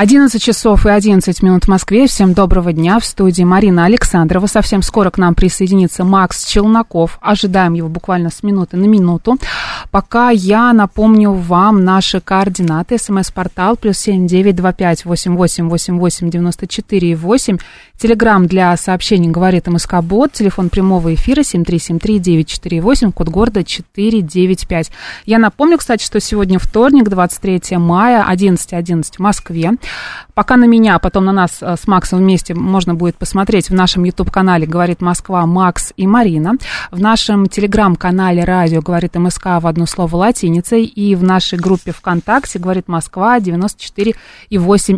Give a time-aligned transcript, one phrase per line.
[0.00, 2.06] 11 часов и 11 минут в Москве.
[2.06, 2.98] Всем доброго дня.
[3.00, 4.46] В студии Марина Александрова.
[4.46, 7.18] Совсем скоро к нам присоединится Макс Челноков.
[7.20, 9.36] Ожидаем его буквально с минуты на минуту.
[9.90, 12.96] Пока я напомню вам наши координаты.
[12.96, 17.58] СМС-портал плюс семь девять два пять восемь восемь восемь восемь девяносто четыре восемь.
[17.98, 20.32] Телеграмм для сообщений говорит МСК Бот.
[20.32, 23.12] Телефон прямого эфира семь три семь три девять четыре восемь.
[23.12, 24.90] Код города четыре девять пять.
[25.26, 29.72] Я напомню, кстати, что сегодня вторник, 23 мая, 11.11 в Москве.
[30.34, 33.74] Пока на меня, а потом на нас э, с Максом вместе можно будет посмотреть в
[33.74, 36.54] нашем YouTube-канале «Говорит Москва» Макс и Марина,
[36.90, 42.58] в нашем телеграм-канале «Радио говорит МСК» в одно слово латиницей и в нашей группе ВКонтакте
[42.58, 44.14] «Говорит Москва» 94,8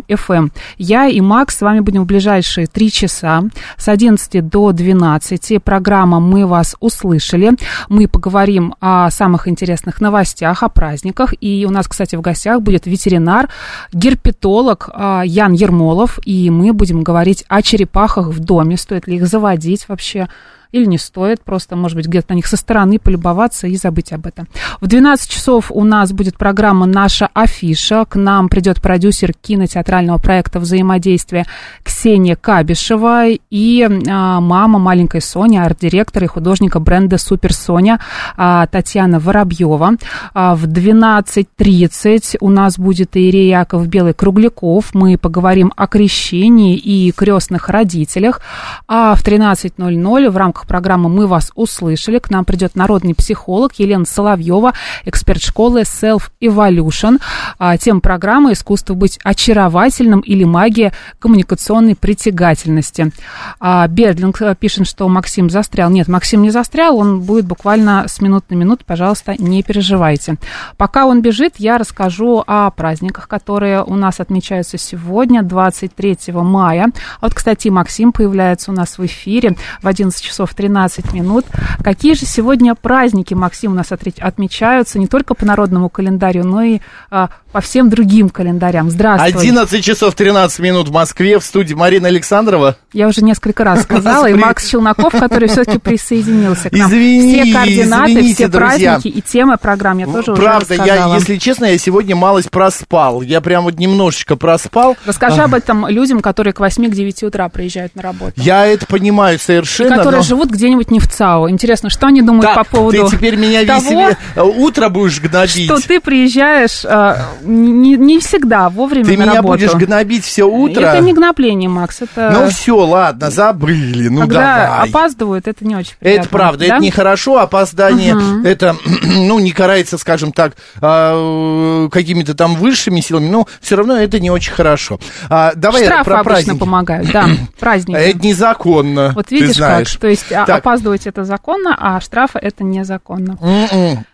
[0.07, 0.33] FM.
[0.33, 0.51] Эм.
[0.77, 3.43] Я и Макс с вами будем в ближайшие три часа
[3.77, 5.61] с 11 до 12.
[5.63, 7.51] Программа «Мы вас услышали».
[7.89, 11.33] Мы поговорим о самых интересных новостях, о праздниках.
[11.41, 13.49] И у нас, кстати, в гостях будет ветеринар,
[13.91, 19.27] герпетолог, а, Ян Ермолов, и мы будем говорить о черепахах в доме, стоит ли их
[19.27, 20.27] заводить вообще,
[20.73, 24.25] или не стоит, просто, может быть, где-то на них со стороны полюбоваться и забыть об
[24.25, 24.47] этом.
[24.81, 28.05] В 12 часов у нас будет программа «Наша афиша».
[28.05, 31.45] К нам придет продюсер кинотеатрального проекта взаимодействия
[31.83, 37.99] Ксения Кабишева и а, мама маленькой Сони, арт-директора и художника бренда «Супер Соня»
[38.35, 39.97] а, Татьяна Воробьева.
[40.33, 44.95] А, в 12.30 у нас будет Иерей Яков Белый Кругляков.
[44.95, 48.41] Мы поговорим о крещении и крестных родителях.
[48.87, 53.73] А в 13.00 в рамках рамках программы «Мы вас услышали» к нам придет народный психолог
[53.79, 54.73] Елена Соловьева,
[55.05, 57.19] эксперт школы Self Evolution.
[57.59, 63.11] А, тема программы «Искусство быть очаровательным» или «Магия коммуникационной притягательности».
[63.59, 65.89] А, Бердлинг э, пишет, что Максим застрял.
[65.89, 70.35] Нет, Максим не застрял, он будет буквально с минут на минуту, пожалуйста, не переживайте.
[70.77, 76.87] Пока он бежит, я расскажу о праздниках, которые у нас отмечаются сегодня, 23 мая.
[77.21, 81.45] Вот, кстати, Максим появляется у нас в эфире в 11 часов 13 минут.
[81.83, 86.79] Какие же сегодня праздники, Максим, у нас отмечаются не только по народному календарю, но и
[87.11, 88.89] а, по всем другим календарям.
[88.89, 89.41] Здравствуй.
[89.41, 92.77] 11 часов 13 минут в Москве, в студии Марина Александрова.
[92.93, 96.89] Я уже несколько раз сказала, и Макс Челноков, который все-таки присоединился к нам.
[96.89, 98.93] Извини, все координаты, извините, все друзья.
[98.93, 101.09] праздники и темы программ я тоже Правда, уже рассказала.
[101.13, 103.21] я, если честно, я сегодня малость проспал.
[103.21, 104.97] Я прям вот немножечко проспал.
[105.05, 108.33] Расскажи об этом людям, которые к 8-9 утра приезжают на работу.
[108.37, 109.97] Я это понимаю И совершенно.
[109.97, 111.47] которые но- живут где-нибудь не в ЦАО.
[111.49, 115.65] Интересно, что они думают Так, по поводу ты теперь меня того, утро будешь гнобить.
[115.65, 119.59] что ты приезжаешь э, не, не всегда вовремя Ты на меня работу.
[119.59, 120.81] будешь гнобить все утро.
[120.81, 124.07] Это не гнобление, Макс, это Ну все, ладно, забыли.
[124.07, 124.89] Ну когда давай.
[124.89, 126.21] опаздывают, это не очень приятно.
[126.21, 126.75] Это правда, да?
[126.77, 133.47] это нехорошо, опоздание, это, ну, не карается, скажем так, а, какими-то там высшими силами, но
[133.61, 134.99] все равно это не очень хорошо.
[135.29, 136.59] А, давай Штрафы про обычно праздники.
[136.59, 137.27] помогают, да,
[137.59, 137.97] праздники.
[137.97, 139.91] Это незаконно, Вот ты видишь знаешь.
[139.93, 140.59] как, то есть а, Так.
[140.59, 143.37] опаздывать это законно, а штрафы это незаконно.
[143.41, 144.05] М-м.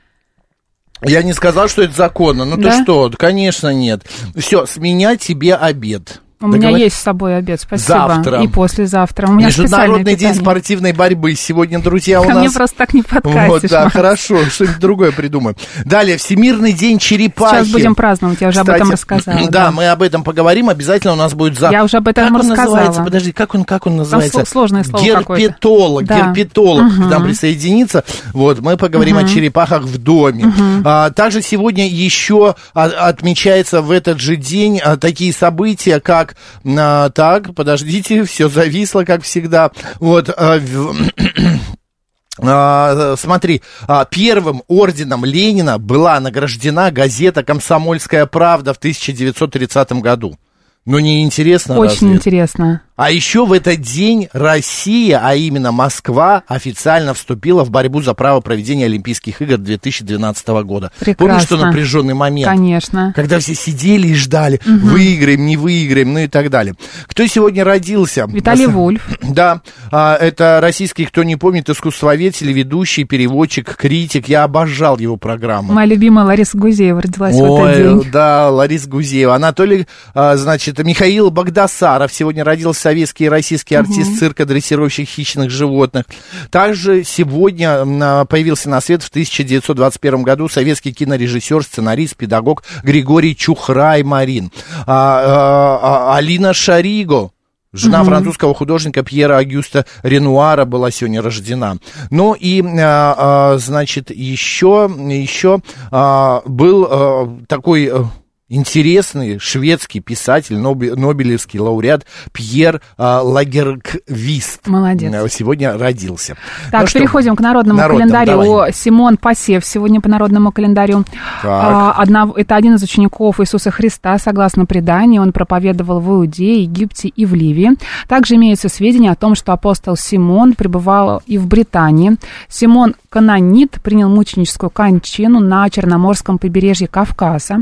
[1.01, 2.45] Я не сказал, что это законно.
[2.45, 2.71] Ну Да?
[2.77, 4.03] ты что, конечно нет.
[4.35, 6.21] Все, с меня тебе обед.
[6.41, 7.97] У меня есть с собой обед, спасибо.
[7.97, 8.41] Завтра.
[8.41, 9.27] И послезавтра.
[9.27, 11.35] У меня Международный день спортивной борьбы.
[11.35, 12.37] Сегодня, друзья, у Ко нас...
[12.37, 13.49] мне просто так не подкатишь.
[13.49, 13.93] Вот, да, Макс.
[13.93, 15.57] хорошо, что-нибудь другое придумаем.
[15.83, 17.55] Далее, Всемирный день черепахи.
[17.55, 19.49] Сейчас будем праздновать, я уже об этом рассказала.
[19.49, 21.77] Да, мы об этом поговорим, обязательно у нас будет завтра.
[21.77, 22.75] Я уже об этом как он рассказала.
[22.75, 23.03] называется?
[23.03, 24.39] Подожди, как он, как он называется?
[24.39, 26.05] сло- сложное слово Герпетолог.
[26.05, 26.27] Да.
[26.27, 28.05] герпетолог к нам присоединится.
[28.31, 30.53] Вот, мы поговорим о черепахах в доме.
[30.85, 36.28] А, также сегодня еще а, отмечается в этот же день а, такие события, как,
[36.65, 39.71] а, так, подождите, все зависло, как всегда.
[39.99, 40.59] Вот, а,
[42.41, 50.37] а, смотри, а, первым орденом Ленина была награждена газета «Комсомольская правда» в 1930 году.
[50.85, 52.13] Ну, не интересно Очень разве?
[52.13, 52.81] интересно.
[52.99, 58.41] А еще в этот день Россия, а именно Москва, официально вступила в борьбу за право
[58.41, 60.91] проведения Олимпийских игр 2012 года.
[60.99, 61.25] Прекрасно.
[61.27, 62.51] Помнишь, что напряженный момент?
[62.51, 63.13] Конечно.
[63.15, 66.75] Когда все сидели и ждали, выиграем, не выиграем, ну и так далее.
[67.07, 68.25] Кто сегодня родился?
[68.27, 69.07] Виталий Нас- Вульф.
[69.21, 69.61] Да,
[69.93, 74.27] а, это российский, кто не помнит, искусствовед, телеведущий, переводчик, критик.
[74.27, 75.71] Я обожал его программу.
[75.71, 78.11] Моя любимая Лариса Гузеева родилась в Ой, этот день.
[78.11, 79.35] да, Лариса Гузеева.
[79.35, 82.11] Анатолий, а, значит, Михаил Багдасаров.
[82.11, 86.05] Сегодня родился советский и российский артист цирка, дрессировщик хищных животных.
[86.49, 94.01] Также сегодня а, появился на свет в 1921 году советский кинорежиссер, сценарист, педагог Григорий Чухрай
[94.01, 94.51] Марин.
[94.87, 97.29] А, а, а, Алина Шариго.
[97.71, 101.75] Жена французского художника Пьера Агюста Ренуара была сегодня рождена.
[102.09, 105.59] Ну и, а, а, значит, еще, еще
[105.91, 108.09] а, был а, такой а,
[108.49, 114.67] интересный шведский писатель, Нобе- Нобелевский лауреат Пьер а, Лагерквист.
[114.67, 115.13] Молодец.
[115.13, 116.35] А, Сегодня родился.
[116.71, 118.43] Так, Ну что, переходим к народному народному, календарю.
[118.43, 118.73] давай.
[118.73, 121.05] Симон Посев сегодня по народному календарю.
[121.43, 125.21] А, одна- это один из учеников Иисуса Христа, согласно преданию.
[125.21, 127.71] Он проповедовал в Иудее, Египте и в Ливии.
[128.07, 132.17] Также имеются сведения о том, что апостол Симон пребывал и в Британии.
[132.47, 137.57] Симон Канонит принял мученическую кончину на Черноморском побережье Кавказа.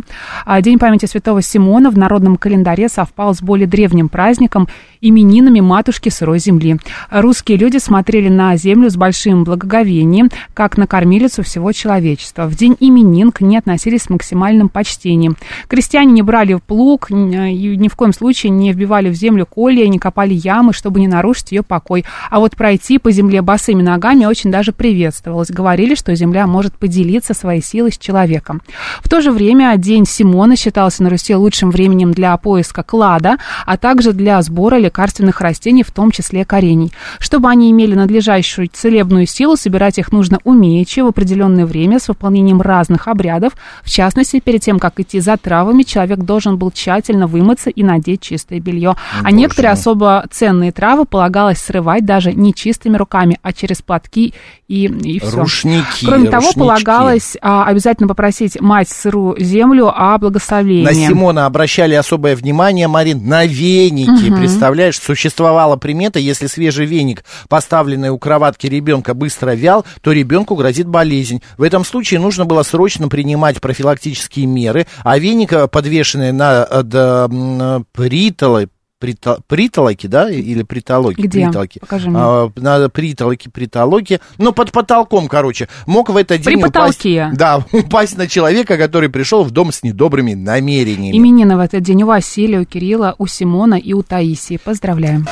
[0.45, 4.67] А День памяти святого Симона в народном календаре совпал с более древним праздником
[5.01, 6.77] именинами матушки сырой земли.
[7.09, 12.45] Русские люди смотрели на землю с большим благоговением, как на кормилицу всего человечества.
[12.45, 15.37] В день именин к ней относились с максимальным почтением.
[15.67, 19.87] Крестьяне не брали в плуг, и ни в коем случае не вбивали в землю колья,
[19.87, 22.05] не копали ямы, чтобы не нарушить ее покой.
[22.29, 25.49] А вот пройти по земле босыми ногами очень даже приветствовалось.
[25.49, 28.61] Говорили, что земля может поделиться своей силой с человеком.
[29.01, 33.77] В то же время день Симона считался на Руси лучшим временем для поиска клада, а
[33.77, 36.91] также для сбора лекарственных растений, в том числе корений.
[37.19, 42.61] Чтобы они имели надлежащую целебную силу, собирать их нужно умеючи в определенное время с выполнением
[42.61, 43.53] разных обрядов.
[43.83, 48.21] В частности, перед тем, как идти за травами, человек должен был тщательно вымыться и надеть
[48.21, 48.95] чистое белье.
[49.23, 54.33] А некоторые особо ценные травы полагалось срывать даже не чистыми руками, а через платки
[54.67, 55.41] и, и все.
[55.41, 56.59] Рушники, Кроме того, рушнички.
[56.59, 60.83] полагалось а, обязательно попросить мать сырую землю о благословении.
[60.83, 64.29] На Симона обращали особое внимание, Марин, на веники.
[64.77, 70.85] Представляешь, существовала примета, если свежий веник, поставленный у кроватки ребенка, быстро вял, то ребенку грозит
[70.85, 71.41] болезнь.
[71.57, 76.83] В этом случае нужно было срочно принимать профилактические меры, а веник, э, подвешенный на э,
[76.93, 81.21] м, притолы, притолоки, да, или притолоки?
[81.21, 81.45] Где?
[81.45, 81.79] Притолоки.
[81.79, 82.19] Покажи мне.
[82.19, 87.29] А, на притолоки, притолоки, ну, под потолком, короче, мог в этот При день упасть, потолке.
[87.33, 91.15] да, упасть на человека, который пришел в дом с недобрыми намерениями.
[91.17, 94.57] Именины в этот день у Василия, у Кирилла, у Симона и у Таисии.
[94.63, 95.27] Поздравляем.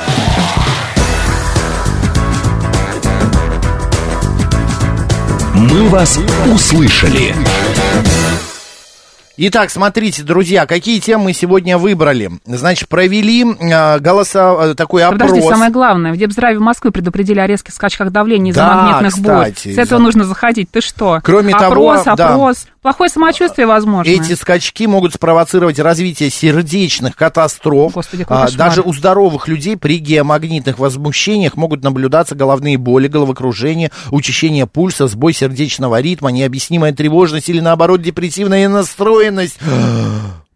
[5.54, 6.18] «Мы вас
[6.54, 7.34] услышали».
[9.38, 12.30] Итак, смотрите, друзья, какие темы мы сегодня выбрали.
[12.46, 15.30] Значит, провели э, голоса, э, такой опрос.
[15.30, 19.50] Подожди, самое главное, в Депздраве Москвы предупредили о резких скачках давления из-за Да, магнитных бурь.
[19.50, 20.70] кстати, С этого из-за- нужно заходить.
[20.70, 21.20] Ты что?
[21.22, 22.28] Кроме того, опрос, да.
[22.30, 22.66] опрос.
[22.80, 24.08] Плохое самочувствие, возможно.
[24.08, 27.92] Эти скачки могут спровоцировать развитие сердечных катастроф.
[27.94, 34.66] Господи, А, даже у здоровых людей при геомагнитных возмущениях могут наблюдаться головные боли, головокружение, учащение
[34.66, 38.64] пульса, сбой сердечного ритма, необъяснимая тревожность или, наоборот, депрессивная
[39.30, 39.58] настроенность.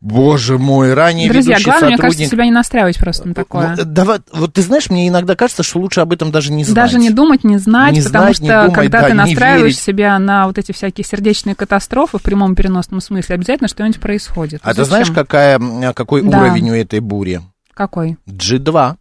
[0.02, 2.16] Боже мой, ранее Друзья, ведущий главное, мне сотрудник...
[2.16, 3.74] кажется, себя не настраивать просто на такое.
[3.76, 6.74] Ну, давай, вот ты знаешь, мне иногда кажется, что лучше об этом даже не знать.
[6.74, 10.18] Даже не думать, не знать, Не потому знать, что думать, когда да, ты настраиваешь себя
[10.18, 14.60] на вот эти всякие сердечные катастрофы в прямом переносном смысле, обязательно что-нибудь происходит.
[14.64, 14.86] А ты Зачем?
[14.86, 16.38] знаешь, какая, какой Да.
[16.44, 17.42] уровень у этой бури?
[17.74, 18.16] Какой?
[18.26, 18.94] G2.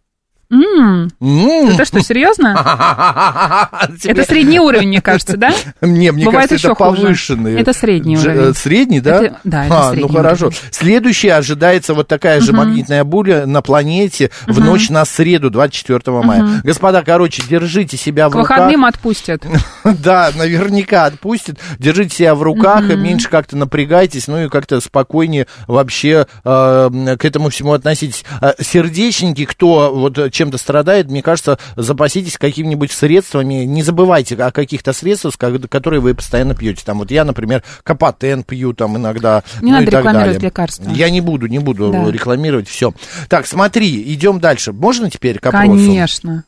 [0.50, 1.68] М, М.
[1.70, 2.54] Это что, серьезно?
[4.04, 5.52] Это средний уровень, мне кажется, да?
[5.80, 7.00] Не, мне Бывает кажется, это хуже.
[7.02, 7.60] повышенный.
[7.60, 8.50] Это средний Дж- уровень.
[8.50, 9.22] э, Средний, да?
[9.22, 10.46] Это- да, это А, средний ну хорошо.
[10.46, 10.58] уровень.
[10.72, 16.60] Следующая ожидается вот такая же магнитная буря на планете в ночь на среду, 24 мая.
[16.64, 18.56] Господа, короче, держите себя в К руках.
[18.58, 19.44] выходным отпустят.
[19.84, 21.58] Да, наверняка отпустит.
[21.78, 27.48] Держите себя в руках, меньше как-то напрягайтесь, ну и как-то спокойнее вообще э, к этому
[27.50, 28.24] всему относитесь.
[28.40, 33.64] А сердечники, кто вот э, чем-то страдает, мне кажется, запаситесь какими-нибудь средствами.
[33.64, 36.82] Не забывайте о каких-то средствах, ко- которые вы постоянно пьете.
[36.84, 39.42] Там вот я, например, капотен пью там иногда.
[39.60, 40.48] Не ну надо и так рекламировать далее.
[40.48, 40.90] лекарства.
[40.90, 42.10] Я не буду, не буду Да.
[42.10, 42.94] рекламировать все.
[43.28, 44.72] Так, смотри, идем дальше.
[44.72, 45.66] Можно теперь к опросу?
[45.66, 46.44] Конечно.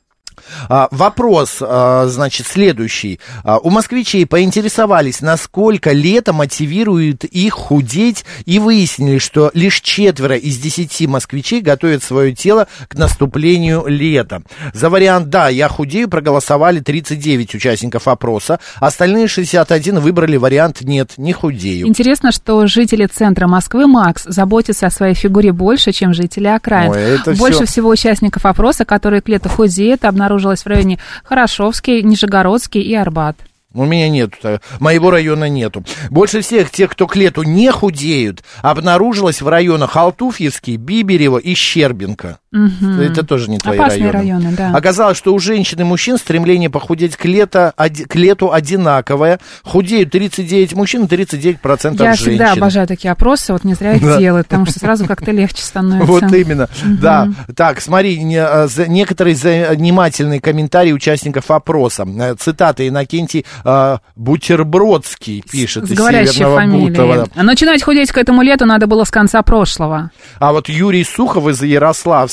[0.68, 3.20] А, вопрос, а, значит, следующий.
[3.44, 10.58] А, у москвичей поинтересовались, насколько лето мотивирует их худеть, и выяснили, что лишь четверо из
[10.58, 14.42] десяти москвичей готовят свое тело к наступлению лета.
[14.72, 21.32] За вариант «да, я худею» проголосовали 39 участников опроса, остальные 61 выбрали вариант «нет, не
[21.32, 21.86] худею».
[21.86, 26.90] Интересно, что жители центра Москвы, Макс, заботятся о своей фигуре больше, чем жители окраин.
[26.90, 32.80] Ой, больше всё- всего участников опроса, которые к лету худеют, обнаружилось в районе Хорошовский, Нижегородский
[32.80, 33.36] и Арбат.
[33.74, 35.84] У меня нету, та- моего района нету.
[36.10, 42.38] Больше всех тех, кто к лету не худеют, обнаружилось в районах Алтуфьевский, Биберево и Щербинка.
[42.52, 44.44] Это тоже не твои Опасные районы.
[44.44, 44.76] районы, да.
[44.76, 49.40] Оказалось, что у женщин и мужчин стремление похудеть к, лето, к лету одинаковое.
[49.62, 51.58] Худеют 39 мужчин и 39%
[51.98, 52.14] Я женщин.
[52.14, 54.18] всегда обожаю такие опросы, вот не зря их Да.
[54.18, 56.06] делают, потому что сразу как-то легче становится.
[56.12, 57.30] Вот именно, да.
[57.56, 62.06] Так, смотри, а, некоторые занимательные комментарии участников опроса.
[62.06, 66.90] Э, Цитата Иннокентий а, Бутербродский пишет С из Северного фамилией.
[66.90, 67.28] Бутова.
[67.34, 70.10] А Начинать худеть к этому лету надо было с конца прошлого.
[70.38, 71.62] А вот Юрий Сухов из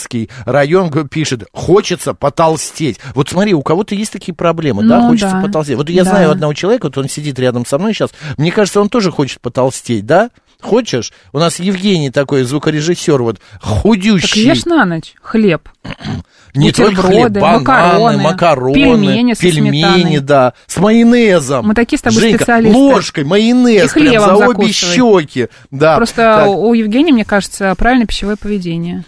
[0.09, 2.99] Ярославский район пишет, хочется потолстеть.
[3.13, 5.41] Вот смотри, у кого-то есть такие проблемы, да, Ну, хочется да.
[5.41, 5.77] потолстеть.
[5.77, 6.09] Вот я Да.
[6.11, 9.39] знаю одного человека, вот он сидит рядом со мной сейчас, мне кажется, он тоже хочет
[9.41, 10.29] потолстеть, да?
[10.61, 11.13] Хочешь?
[11.31, 14.43] У нас Евгений такой, звукорежиссер, вот, худющий.
[14.45, 15.69] Так ешь на ночь хлеб.
[16.53, 20.19] Не только хлеб, бананы, макароны, макароны, пельмени пельмени, сметаной.
[20.19, 21.65] да, с майонезом.
[21.67, 22.77] Мы такие с тобой Женька, специалисты.
[22.77, 25.47] ложкой, майонез, прям за обе щеки.
[25.71, 25.95] Да.
[25.95, 29.05] Просто Так, у Евгения, мне кажется, правильное пищевое поведение.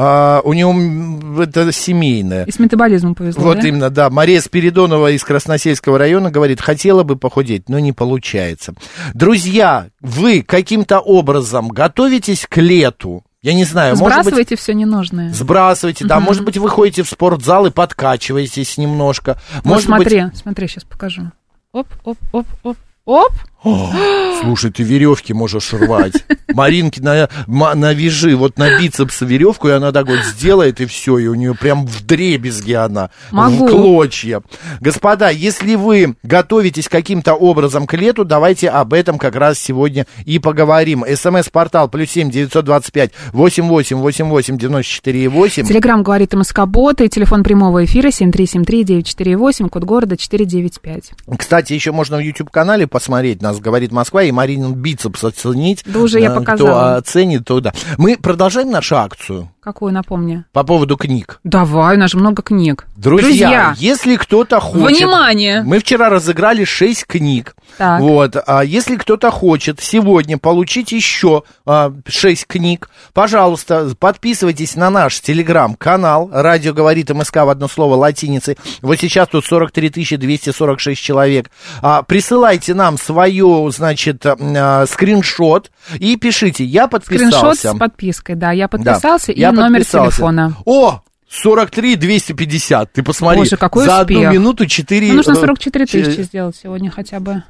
[0.00, 2.44] А, у него это семейное.
[2.44, 3.66] И с метаболизмом повезло, Вот да?
[3.66, 4.10] именно, да.
[4.10, 8.74] Мария Спиридонова из Красносельского района говорит, хотела бы похудеть, но не получается.
[9.12, 13.24] Друзья, вы каким-то образом готовитесь к лету?
[13.42, 14.12] Я не знаю, может быть...
[14.22, 15.32] Сбрасывайте все ненужное.
[15.32, 19.36] Сбрасывайте, да, может быть, вы ходите в спортзал и подкачиваетесь немножко.
[19.56, 21.32] Вот Может быть, смотри, смотри, сейчас покажу.
[21.72, 23.32] Оп, оп, оп, оп, оп.
[23.62, 26.12] Слушай, ты веревки можешь рвать.
[26.54, 31.18] Маринки на, ма- навяжи вот на бицепс веревку, и она так вот сделает, и все,
[31.18, 33.66] и у нее прям в дребезге она, Могу.
[33.66, 34.42] в клочья.
[34.80, 40.38] Господа, если вы готовитесь каким-то образом к лету, давайте об этом как раз сегодня и
[40.38, 41.04] поговорим.
[41.12, 45.66] СМС-портал плюс семь девятьсот двадцать пять восемь восемь восемь восемь девяносто четыре восемь.
[45.66, 51.10] Телеграмм говорит МСК Бот и телефон прямого эфира 7373948, код города 495.
[51.38, 55.82] Кстати, еще можно в YouTube-канале посмотреть нас, говорит Москва, и Маринин бицепс оценить.
[55.84, 56.68] Да уже я Э, показала.
[56.70, 57.72] Кто оценит, то да.
[57.96, 60.46] Мы продолжаем нашу акцию Какую, напомню?
[60.54, 61.40] по поводу книг.
[61.44, 62.86] Давай, у нас же много книг.
[62.96, 64.96] Друзья, если кто-то хочет...
[64.96, 65.60] Внимание!
[65.62, 67.54] Мы вчера разыграли 6 книг.
[67.76, 68.00] Так.
[68.00, 75.20] Вот, а если кто-то хочет сегодня получить еще а, 6 книг, пожалуйста, подписывайтесь на наш
[75.20, 76.30] телеграм-канал.
[76.32, 78.56] Радио говорит МСК в одно слово латиницей.
[78.80, 81.50] Вот сейчас тут 43 246 человек.
[81.82, 87.28] А, присылайте нам свое, значит, а, скриншот и пишите, я подписался.
[87.28, 90.10] Скриншот с подпиской, да, я Да, подписался, и я номер подписался.
[90.16, 90.56] телефона.
[90.64, 92.92] О, 43 250.
[92.92, 93.38] Ты посмотри.
[93.40, 94.18] Боже, какой За успех.
[94.18, 95.08] одну минуту 4...
[95.08, 97.42] Ну, нужно 44 тысячи сделать сегодня хотя бы.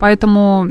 [0.00, 0.66] Поэтому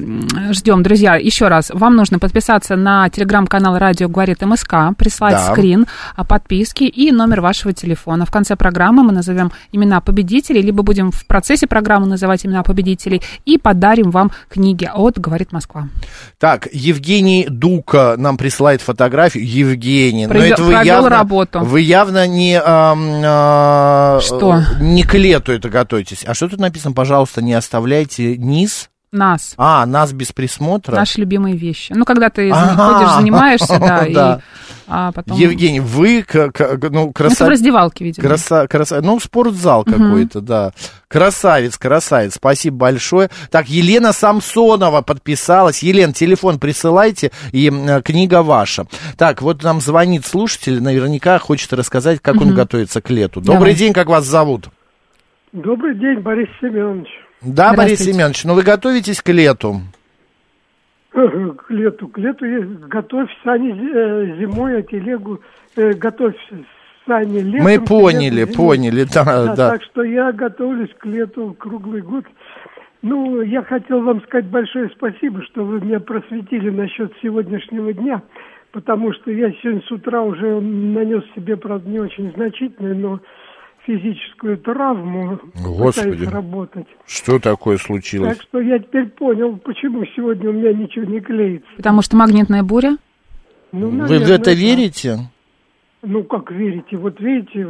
[0.51, 1.15] ждем, друзья.
[1.15, 5.51] Еще раз, вам нужно подписаться на телеграм-канал Радио Говорит МСК, прислать Да.
[5.53, 8.25] скрин а, подписки и номер вашего телефона.
[8.25, 13.21] В конце программы мы назовем имена победителей, либо будем в процессе программы называть имена победителей
[13.45, 15.87] и подарим вам книги от Говорит Москва.
[16.39, 19.45] Так, Евгений Дука нам присылает фотографию.
[19.47, 21.59] Евгений, но Провел- это вы явно, работу.
[21.59, 22.59] Вы явно не...
[22.59, 24.63] ам, а, Что?
[24.79, 26.23] Не к лету это готовитесь.
[26.25, 26.95] А что тут написано?
[26.95, 28.89] Пожалуйста, не оставляйте низ.
[29.11, 29.55] Нас.
[29.57, 30.95] А, нас без присмотра.
[30.95, 31.93] Наши любимые вещи.
[31.95, 32.93] Ну, когда ты Ага.
[32.93, 34.41] ходишь, занимаешься, да, и Да.
[34.87, 35.35] а потом...
[35.35, 36.51] Евгений, вы, ну,
[36.91, 37.51] Ну, Это в красавец.
[37.51, 38.27] раздевалке, видимо.
[38.27, 40.73] Краса, краса, ну, спортзал какой-то, да.
[41.07, 43.31] Красавец, красавец, спасибо большое.
[43.49, 45.81] Так, Елена Самсонова подписалась.
[45.81, 47.71] Елена, телефон присылайте, и
[48.05, 48.85] книга ваша.
[49.17, 53.41] Так, вот нам звонит слушатель, наверняка хочет рассказать, как он готовится к лету.
[53.41, 53.73] Добрый Давай.
[53.75, 54.69] день, как вас зовут?
[55.51, 57.07] Добрый день, Борис Семенович.
[57.41, 57.99] Да, Борис.
[57.99, 59.81] Семенович, ну вы готовитесь к лету?
[61.11, 65.39] К лету, к лету я- готовь сани э, зимой, а телегу
[65.75, 66.35] э, готовь
[67.07, 67.63] сани летом.
[67.63, 68.55] Мы поняли, зимой.
[68.55, 69.69] поняли, да, Да, да.
[69.71, 72.25] Так что я готовлюсь к лету круглый год.
[73.01, 78.21] Ну, я хотел вам сказать большое спасибо, что вы меня просветили насчет сегодняшнего дня,
[78.71, 83.19] потому что я сегодня с утра уже нанес себе, правда, не очень значительную, но
[83.85, 86.11] физическую травму, Господи.
[86.11, 86.87] пытаясь работать.
[87.07, 88.37] Что такое случилось?
[88.37, 91.67] Так что я теперь понял, почему сегодня у меня ничего не клеится.
[91.77, 92.97] Потому что магнитная буря.
[93.71, 94.53] Ну, Вы в это да.
[94.53, 95.17] верите?
[96.01, 96.97] Ну, как верите?
[96.97, 97.67] Вот видите,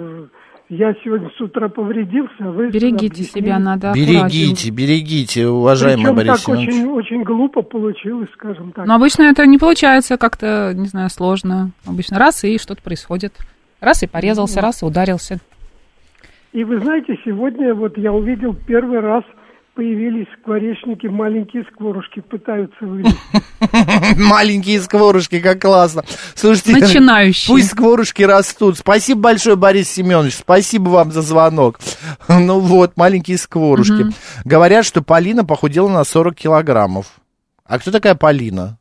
[0.69, 2.69] Я сегодня с утра повредился, а вы...
[2.69, 6.69] Берегите себя, надо Берегите, берегите, уважаемый Причем Борис так Семенович.
[6.69, 8.85] очень, очень глупо получилось, скажем так.
[8.85, 11.71] Но обычно это не получается как-то, не знаю, сложно.
[11.87, 13.33] Обычно раз и что-то происходит.
[13.81, 15.39] Раз и порезался, раз и ударился.
[16.51, 19.23] И вы знаете, сегодня вот я увидел первый раз
[19.79, 23.17] появились скворечники, маленькие скворушки пытаются вылезти.
[24.17, 26.03] Маленькие скворушки, как классно.
[26.35, 27.47] Слушайте, Начинающие.
[27.47, 28.77] пусть скворушки растут.
[28.77, 30.35] Спасибо большое, Борис Семенович.
[30.35, 31.79] Спасибо вам за звонок.
[32.27, 34.07] Ну вот, маленькие скворушки.
[34.43, 37.05] Говорят, что Полина похудела на 40 килограммов.
[37.63, 38.77] А кто такая Полина?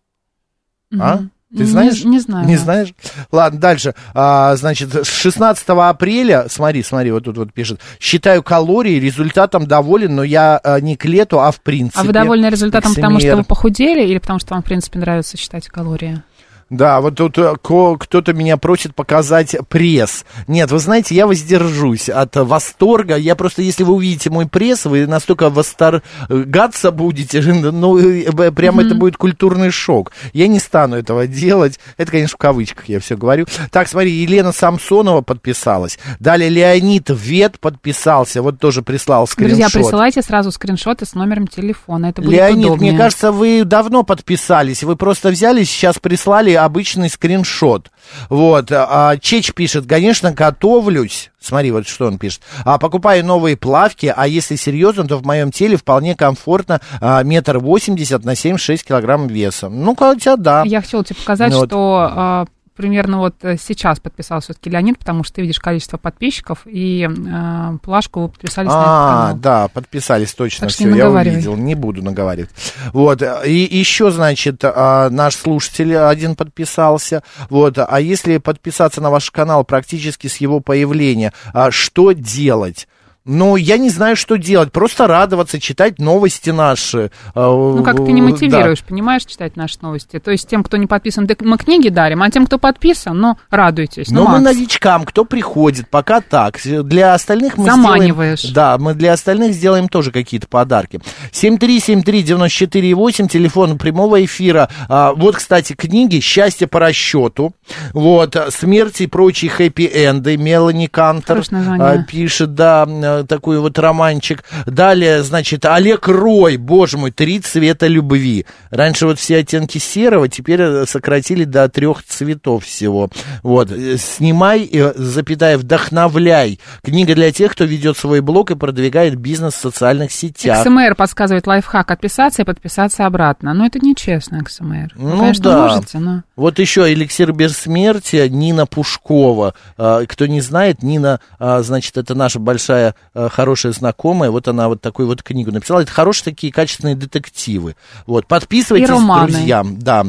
[0.99, 1.21] А?
[1.51, 2.05] Ты Не- знаешь?
[2.05, 2.63] не знаю, Не да.
[2.63, 2.95] знаешь?
[3.33, 3.95] Ладно, дальше.
[4.13, 10.15] А, значит, с 16 апреля, смотри, смотри, вот тут вот пишет, считаю калории, результатом доволен,
[10.15, 12.01] но я а, не к лету, а в принципе.
[12.01, 15.39] А вы довольны результатом, потому что вы похудели или потому что вам, в принципе, нравится
[15.39, 16.23] считать калории?
[16.71, 20.27] Да, вот тут э, кто-то меня просит показать пресс.
[20.47, 23.17] Нет, вы знаете, я воздержусь от восторга.
[23.17, 28.95] Я просто, если вы увидите мой пресс, вы настолько восторгаться будете, ну, э, прям это
[28.95, 30.13] будет культурный шок.
[30.35, 31.81] Я не стану этого делать.
[31.97, 33.47] Это, конечно, в кавычках я все говорю.
[33.71, 35.99] Так, смотри, Елена Самсонова подписалась.
[36.21, 38.43] Далее Леонид Вет подписался.
[38.43, 39.59] Вот тоже прислал скриншот.
[39.59, 42.07] Друзья, присылайте сразу скриншоты с номером телефона.
[42.07, 42.93] Это будет Леонид, удобнее.
[42.93, 44.83] мне кажется, вы давно подписались.
[44.83, 47.91] Вы просто взяли, сейчас прислали обычный скриншот.
[48.29, 48.71] Вот.
[48.73, 51.31] А Чеч пишет, конечно, готовлюсь.
[51.41, 52.43] Смотри, вот что он пишет.
[52.65, 57.59] А, покупаю новые плавки, а если серьезно, то в моем теле вполне комфортно а, метр
[57.59, 59.69] восемьдесят на 7-6 килограмм веса.
[59.69, 60.63] Ну, хотя да.
[60.65, 61.69] Я хотела тебе показать, Ну вот.
[61.69, 62.47] что а,
[62.79, 67.77] примерно вот э, сейчас подписался все-таки Леонид, потому что ты видишь количество подписчиков, и а,
[67.83, 69.37] плашку вы подписались на этот А, канал.
[69.37, 72.51] да, подписались точно, Так все, я увидел, не буду наговаривать.
[72.93, 79.31] Вот, и еще, значит, а, наш слушатель один подписался, вот, а если подписаться на ваш
[79.33, 82.87] канал практически с его появления, а, что делать?
[83.29, 84.73] Ну, я не знаю, что делать.
[84.73, 87.11] Просто радоваться, читать новости наши.
[87.35, 90.19] Ну, как ты не мотивируешь, понимаешь, читать наши новости.
[90.19, 94.09] То есть тем, кто не подписан, мы книги дарим, а тем, кто подписан, ну, радуйтесь.
[94.11, 96.59] Но Ну, мы Макс, новичкам, кто приходит, пока так.
[96.63, 98.39] Для остальных мы Заманиваешь.
[98.41, 98.55] сделаем...
[98.55, 101.01] Да, мы для остальных сделаем тоже какие-то подарки.
[101.33, 104.71] 7373948, телефон прямого эфира.
[104.89, 107.53] А, вот, кстати, книги «Счастье по расчету».
[107.93, 110.37] Вот, «Смерть и прочие хэппи-энды».
[110.37, 114.45] Мелани Кантер а, пишет, да, э, такой вот романчик.
[114.67, 118.47] Далее, значит, Олег Рой, боже мой, «Три цвета любви».
[118.71, 123.11] Раньше вот все оттенки серого, теперь э, сократили до трех цветов всего.
[123.43, 126.61] Вот, э, снимай, запятая, вдохновляй.
[126.83, 130.67] Книга для тех, кто ведет свой блог и продвигает бизнес в социальных сетях.
[130.67, 133.55] XMR подсказывает лайфхак отписаться и подписаться обратно.
[133.55, 134.91] Но это нечестно, XMR.
[134.95, 135.69] Вы, Ну конечно, да.
[135.69, 136.23] можете, но...
[136.37, 139.55] Вот еще эликсир бессмертия Нина Пушкова.
[139.77, 144.31] А, Кто не знает, Нина, а, значит, это наша большая а, хорошая знакомая.
[144.31, 145.81] Вот она вот такую вот книгу написала.
[145.81, 147.77] Это хорошие такие качественные детективы.
[148.07, 149.79] Вот, подписывайтесь, друзьям.
[149.79, 150.07] Да.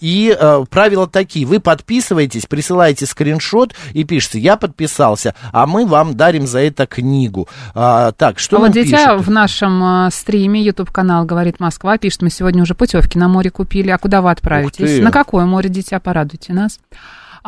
[0.00, 0.36] И
[0.70, 1.46] правила такие.
[1.46, 7.48] Вы подписываетесь, присылаете скриншот и пишете, я подписался, а мы вам дарим за это книгу.
[7.74, 9.26] Так, что а нам вот дитя пишут?
[9.26, 13.90] в нашем стриме, YouTube-канал «Говорит Москва», пишет, мы сегодня уже путевки на море купили.
[13.90, 15.00] А куда вы отправитесь?
[15.00, 16.00] На какое море, дитя?
[16.00, 16.78] Порадуйте нас.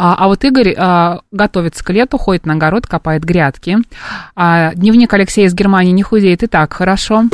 [0.01, 3.79] А, а вот Игорь а, готовится к лету, ходит на огород, копает грядки.
[4.37, 7.25] А, дневник Алексея из Германии не худеет и так хорошо.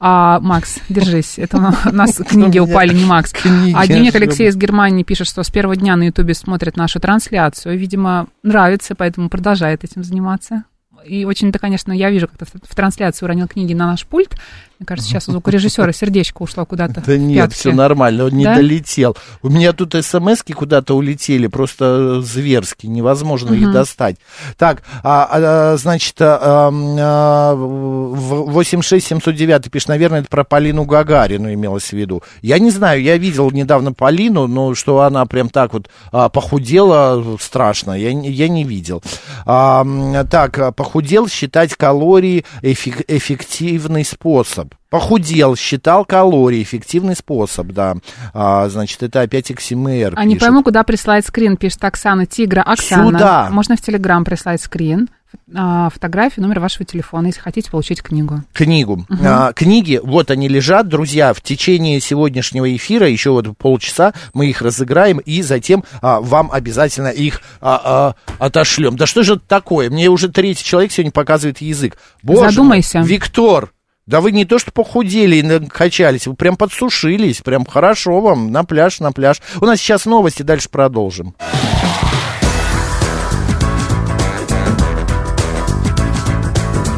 [0.00, 1.60] А, Макс, держись, это у
[1.92, 3.34] нас книги упали, не Макс.
[3.74, 7.78] А дневник Алексея из Германии пишет, что с первого дня на Ютубе смотрит нашу трансляцию.
[7.78, 10.64] Видимо, нравится, поэтому продолжает этим заниматься.
[11.04, 14.34] И очень-то, конечно, я вижу, как ты в в трансляции уронил книги на наш пульт.
[14.82, 17.04] Мне кажется, сейчас у звукорежиссера сердечко ушло куда-то.
[17.06, 18.56] Да нет, все нормально, он не Да?
[18.56, 19.16] долетел.
[19.40, 24.16] У меня тут смс-ки куда-то улетели, просто зверски, невозможно их достать.
[24.58, 31.90] Так, а, а, значит, а, а, в- 86709 пишет, наверное, это про Полину Гагарину имелось
[31.90, 32.24] в виду.
[32.40, 37.36] Я не знаю, я видел недавно Полину, но что она прям так вот а, похудела,
[37.40, 39.00] страшно, я, я не видел.
[39.46, 39.86] А,
[40.28, 44.71] так, похудел считать калории эффек- эффективный способ.
[44.90, 47.94] Похудел, считал калории, эффективный способ, да.
[48.34, 50.46] А, значит, это опять XMR А не пишет.
[50.48, 52.62] пойму, куда прислать скрин, пишет Оксана Тигра.
[52.62, 53.48] Оксана, Сюда.
[53.50, 55.08] можно в Телеграм прислать скрин,
[55.54, 58.42] а, фотографию, номер вашего телефона, если хотите получить книгу.
[58.52, 59.06] Книгу.
[59.24, 64.62] А, книги, вот они лежат, друзья, в течение сегодняшнего эфира, еще вот полчаса, мы их
[64.62, 68.96] разыграем и затем а, вам обязательно их а, а, отошлем.
[68.96, 69.90] Да что же это такое?
[69.90, 71.96] Мне уже третий человек сегодня показывает язык.
[72.22, 72.98] Боже Задумайся.
[72.98, 73.71] мой, Виктор,
[74.04, 78.64] да вы не то что похудели и накачались, вы прям подсушились, прям хорошо вам, на
[78.64, 79.40] пляж, на пляж.
[79.60, 81.36] У нас сейчас новости, дальше продолжим.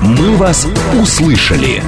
[0.01, 0.67] Мы вас
[0.99, 1.83] услышали.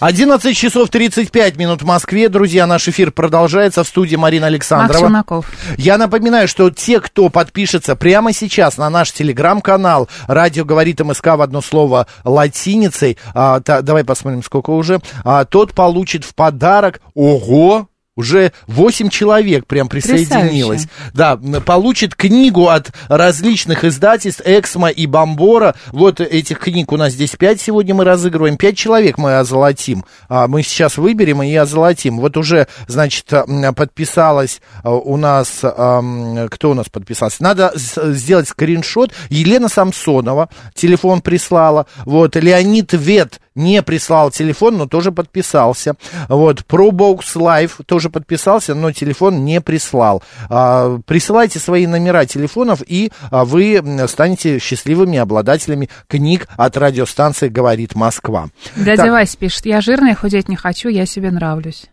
[0.00, 2.28] 11 часов 35 минут в Москве.
[2.28, 5.08] Друзья, наш эфир продолжается в студии Марина Александрова.
[5.08, 5.46] Макс.
[5.76, 11.42] Я напоминаю, что те, кто подпишется прямо сейчас на наш телеграм-канал «Радио говорит МСК» в
[11.42, 17.88] одно слово латиницей, а, та, давай посмотрим, сколько уже, а, тот получит в подарок, ого,
[18.18, 20.88] уже 8 человек прям присоединилось.
[21.14, 25.76] Да, получит книгу от различных издательств Эксмо и Бомбора.
[25.92, 28.56] Вот этих книг у нас здесь 5 сегодня мы разыгрываем.
[28.56, 30.04] 5 человек мы озолотим.
[30.28, 32.18] А мы сейчас выберем и озолотим.
[32.18, 33.32] Вот уже, значит,
[33.76, 35.60] подписалась а, у нас...
[35.60, 37.40] Кто у нас подписался?
[37.40, 39.12] Надо сделать скриншот.
[39.28, 41.86] Елена Самсонова телефон прислала.
[42.04, 45.94] Вот, Леонид Вет не прислал телефон, но тоже подписался.
[46.28, 50.22] Вот, ProBox Live тоже подписался, но телефон не прислал.
[50.48, 57.94] А, присылайте свои номера телефонов, и а, вы станете счастливыми обладателями книг от радиостанции «Говорит
[57.94, 58.48] Москва».
[58.76, 59.10] Дядя так.
[59.10, 61.86] Вась пишет, я жирная, худеть не хочу, я себе нравлюсь.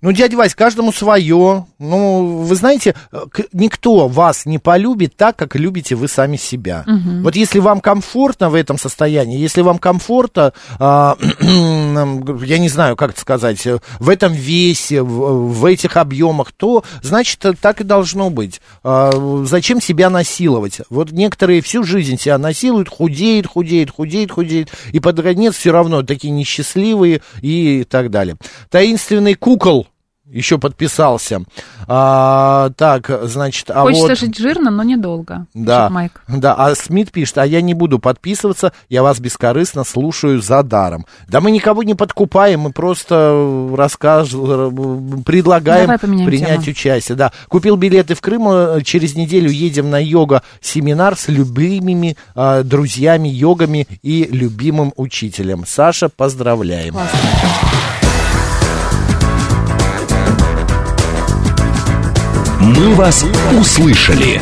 [0.00, 1.66] Ну, дядя Вась, каждому свое.
[1.78, 2.94] Ну, вы знаете,
[3.52, 6.84] никто вас не полюбит так, как любите вы сами себя.
[6.86, 7.22] Угу.
[7.22, 13.10] Вот если вам комфортно в этом состоянии, если вам комфортно, а, я не знаю, как
[13.10, 13.66] это сказать,
[13.98, 18.60] в этом весе, в, в этих объемах, то, значит, так и должно быть.
[18.82, 19.10] А,
[19.44, 20.80] зачем себя насиловать?
[20.90, 26.02] Вот некоторые всю жизнь себя насилуют, худеют, худеют, худеют, худеют, и под конец все равно
[26.02, 28.36] такие несчастливые и так далее.
[28.70, 29.73] Таинственный кукол
[30.34, 31.42] еще подписался.
[31.86, 34.18] А, так, значит, а Хочется вот...
[34.18, 35.46] жить жирно, но недолго.
[35.54, 36.22] Да, Майк.
[36.28, 41.06] да, а Смит пишет, а я не буду подписываться, я вас бескорыстно слушаю за даром.
[41.28, 46.72] Да мы никого не подкупаем, мы просто расскажем, предлагаем принять тему.
[46.72, 47.16] участие.
[47.16, 53.28] Да, купил билеты в Крым, э, через неделю едем на йога-семинар с любимыми а, друзьями,
[53.28, 55.64] йогами и любимым учителем.
[55.66, 56.94] Саша, поздравляем.
[56.94, 57.83] Классно.
[62.64, 64.40] Мы вас услышали.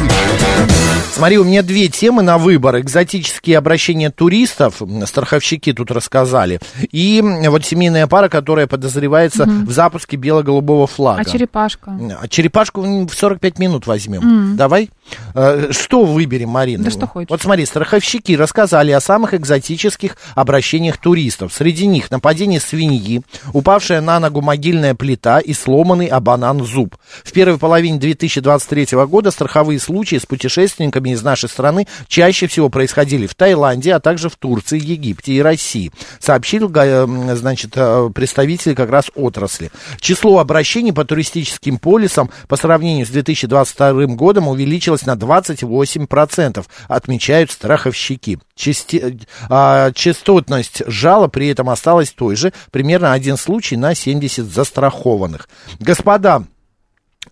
[1.22, 2.80] Смотри, у меня две темы на выбор.
[2.80, 6.58] Экзотические обращения туристов, страховщики тут рассказали,
[6.90, 9.66] и вот семейная пара, которая подозревается угу.
[9.66, 11.20] в запуске бело-голубого флага.
[11.20, 11.96] А черепашка?
[12.20, 14.48] А черепашку в 45 минут возьмем.
[14.50, 14.56] Угу.
[14.56, 14.90] Давай.
[15.36, 16.82] Э, что выберем, Марина?
[16.82, 17.30] Да что хочешь.
[17.30, 21.52] Вот смотри, страховщики рассказали о самых экзотических обращениях туристов.
[21.54, 26.96] Среди них нападение свиньи, упавшая на ногу могильная плита и сломанный абанан зуб.
[27.22, 32.68] В первой половине 2023 года страховые случаи с путешественниками туристами из нашей страны чаще всего
[32.68, 38.90] происходили в Таиланде, а также в Турции, Египте и России, сообщил, значит, э, представитель как
[38.90, 39.70] раз отрасли.
[40.00, 48.38] Число обращений по туристическим полисам по сравнению с 2022 годом увеличилось на 28%, отмечают страховщики.
[48.54, 55.48] Части, а, частотность жала при этом осталась той же, примерно один случай на 70 застрахованных.
[55.80, 56.44] Господа,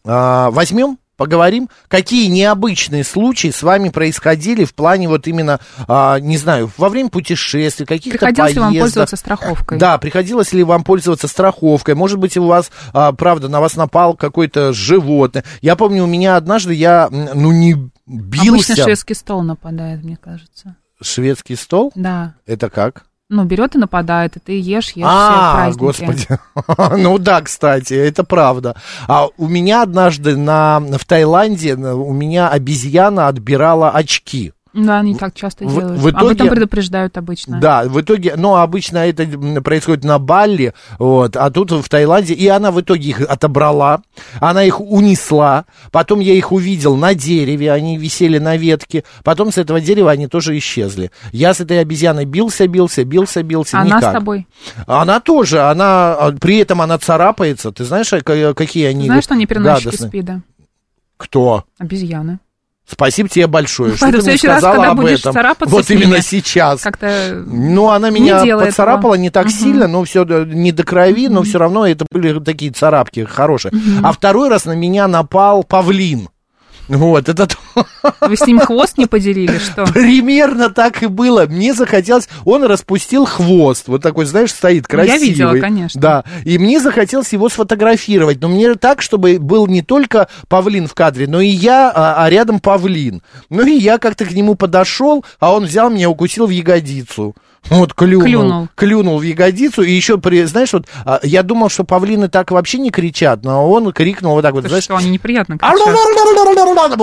[0.05, 6.39] а, возьмем поговорим, какие необычные случаи с вами происходили в плане вот именно, а, не
[6.39, 8.73] знаю, во время путешествий, каких-то Приходилось поездок.
[8.73, 9.79] ли вам пользоваться страховкой?
[9.79, 11.95] Да, приходилось ли вам пользоваться страховкой?
[11.95, 15.45] Может быть, у вас, а, правда, на вас напал какое-то животное.
[15.61, 17.75] Я помню, у меня однажды я, ну, не
[18.07, 18.73] бился.
[18.73, 20.77] Обычно шведский стол нападает, мне кажется.
[21.03, 21.93] Шведский стол?
[21.95, 22.33] Да.
[22.47, 23.05] Это как?
[23.33, 26.27] Ну, берет и нападает, и ты ешь, ешь а, все господи.
[26.99, 28.75] ну да, кстати, это правда.
[29.07, 34.53] А у меня однажды на, в Таиланде у меня обезьяна отбирала очки.
[34.73, 36.01] Да, они так часто в, делают.
[36.01, 37.61] В итоге, Об этом предупреждают обычно.
[37.61, 39.27] Да, в итоге, ну, обычно это
[39.61, 44.03] происходит на Балли, вот, а тут в Таиланде, и она в итоге их отобрала,
[44.41, 49.59] она их унесла, потом я их увидел на дереве, они висели на ветке, потом с
[49.59, 51.11] этого дерева они тоже исчезли.
[51.33, 54.11] Я с этой обезьяной бился, бился, бился, бился, Она никак.
[54.11, 54.47] с тобой?
[54.87, 58.11] Она тоже, она, а, при этом она царапается, ты знаешь,
[58.55, 60.43] какие они Знаешь, что они переносчики СПИДа?
[61.17, 61.65] Кто?
[61.79, 62.39] Обезьяны.
[62.91, 65.35] Спасибо тебе большое, что ты мне сказала раз, об этом.
[65.67, 66.87] Вот именно сейчас.
[67.47, 69.23] Ну, она меня не поцарапала этого.
[69.23, 69.53] не так угу.
[69.53, 71.35] сильно, но все не до крови, угу.
[71.35, 73.73] но все равно это были такие царапки хорошие.
[73.73, 74.07] Угу.
[74.07, 76.29] А второй раз на меня напал павлин.
[76.91, 77.49] Вот, это
[78.21, 79.87] Вы с ним хвост не поделили, что?
[79.87, 81.47] Примерно так и было.
[81.47, 82.29] Мне захотелось...
[82.45, 83.87] Он распустил хвост.
[83.87, 85.21] Вот такой, знаешь, стоит красивый.
[85.21, 86.01] Я видела, конечно.
[86.01, 86.25] Да.
[86.45, 88.41] И мне захотелось его сфотографировать.
[88.41, 92.29] Но мне так, чтобы был не только павлин в кадре, но и я, а, а
[92.29, 93.23] рядом павлин.
[93.51, 97.37] Ну и я как-то к нему подошел, а он взял меня, укусил в ягодицу.
[97.69, 98.69] Вот клюнул, Клюнул.
[98.75, 102.79] клюнул, в ягодицу, и еще, при, знаешь, вот а, я думал, что павлины так вообще
[102.79, 105.79] не кричат, но он крикнул вот так вот, Ты знаешь, что, они неприятно кричат.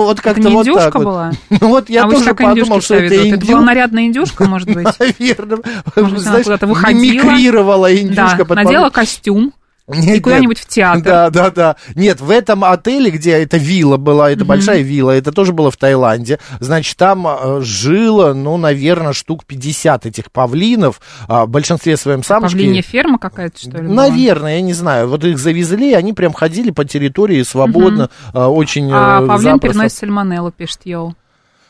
[0.04, 1.04] вот как-то вот так индюшка вот.
[1.04, 1.32] была?
[1.60, 3.26] Ну вот я а тоже подумал, что это советуют.
[3.34, 3.60] Это была индюшка.
[3.64, 4.86] нарядная индюшка, может быть?
[4.98, 5.58] Наверное,
[5.96, 7.00] Может знаешь, куда-то выходила?
[7.00, 9.52] мимикрировала Да, индюшка под надела костюм.
[9.88, 11.02] Нет, И куда-нибудь в театр.
[11.02, 11.76] Да, да, да.
[11.94, 15.76] Нет, в этом отеле, где это вилла была, это большая вилла, это тоже было в
[15.78, 22.22] Таиланде, значит, там э, жило, ну, наверное, штук 50 этих павлинов, а, в большинстве своем
[22.22, 22.56] самочки.
[22.56, 23.88] Павлинья ферма какая-то, что ли?
[23.88, 23.94] была?
[24.08, 25.08] Наверное, я не знаю.
[25.08, 29.68] Вот их завезли, они прям ходили по территории свободно, а, очень А э, павлин запросто.
[29.68, 31.14] переносит сальмонеллу, пишет Йоу.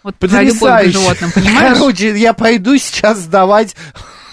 [0.03, 0.91] Вот Потрясающе.
[0.99, 1.31] животным?
[1.59, 3.75] Короче, я пойду сейчас сдавать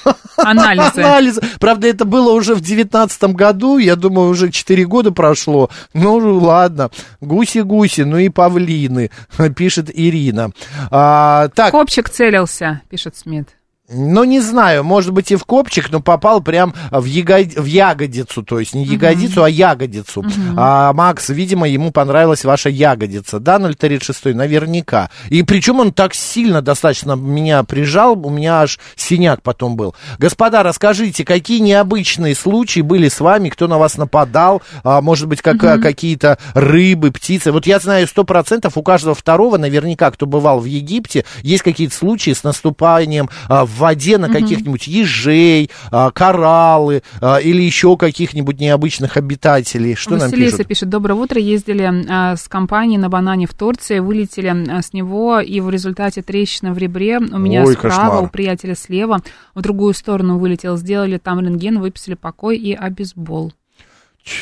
[0.38, 1.02] Анализы.
[1.02, 1.42] анализы.
[1.60, 5.70] Правда, это было уже в девятнадцатом году, я думаю, уже 4 года прошло.
[5.94, 6.92] Ну, ладно.
[7.22, 9.12] Гуси-гуси, ну и павлины,
[9.56, 10.52] пишет Ирина.
[10.92, 13.50] А, так, Копчик целился, пишет Смит.
[13.88, 18.42] Ну, не знаю, может быть и в копчик, но попал прям в, яго- в ягодицу,
[18.42, 20.26] то есть не ягодицу, а ягодицу.
[20.58, 25.12] А, Макс, видимо, ему понравилась ваша ягодица, да, 036, наверняка.
[25.30, 29.94] И причем он так сильно достаточно меня прижал, у меня аж синяк потом был.
[30.18, 35.44] Господа, расскажите, какие необычные случаи были с вами, кто на вас нападал, а, может быть,
[35.44, 37.52] как, какие-то рыбы, птицы.
[37.52, 41.96] Вот я знаю, сто процентов у каждого второго, наверняка, кто бывал в Египте, есть какие-то
[41.96, 48.60] случаи с наступанием а, в воде на каких-нибудь ежей, а, кораллы а, или еще каких-нибудь
[48.60, 49.96] необычных обитателей.
[49.96, 50.68] Что нам Василиса пишут?
[50.68, 55.60] пишет, доброе утро, ездили а, с компанией на банане в Турции, вылетели с него, и
[55.60, 58.24] в результате трещина в ребре у меня Ой, справа, кошмар.
[58.24, 59.22] у приятеля слева,
[59.54, 63.54] в другую сторону вылетел, сделали там рентген, выписали покой и обезбол.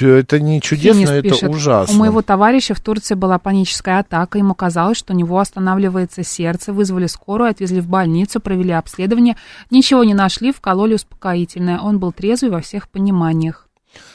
[0.02, 1.96] Это не чудесно, Финис это пишет, ужасно.
[1.96, 4.38] У моего товарища в Турции была паническая атака.
[4.38, 6.72] Ему казалось, что у него останавливается сердце.
[6.72, 9.36] Вызвали скорую, отвезли в больницу, провели обследование.
[9.70, 11.80] Ничего не нашли, вкололи успокоительное.
[11.80, 13.68] Он был трезвый во всех пониманиях.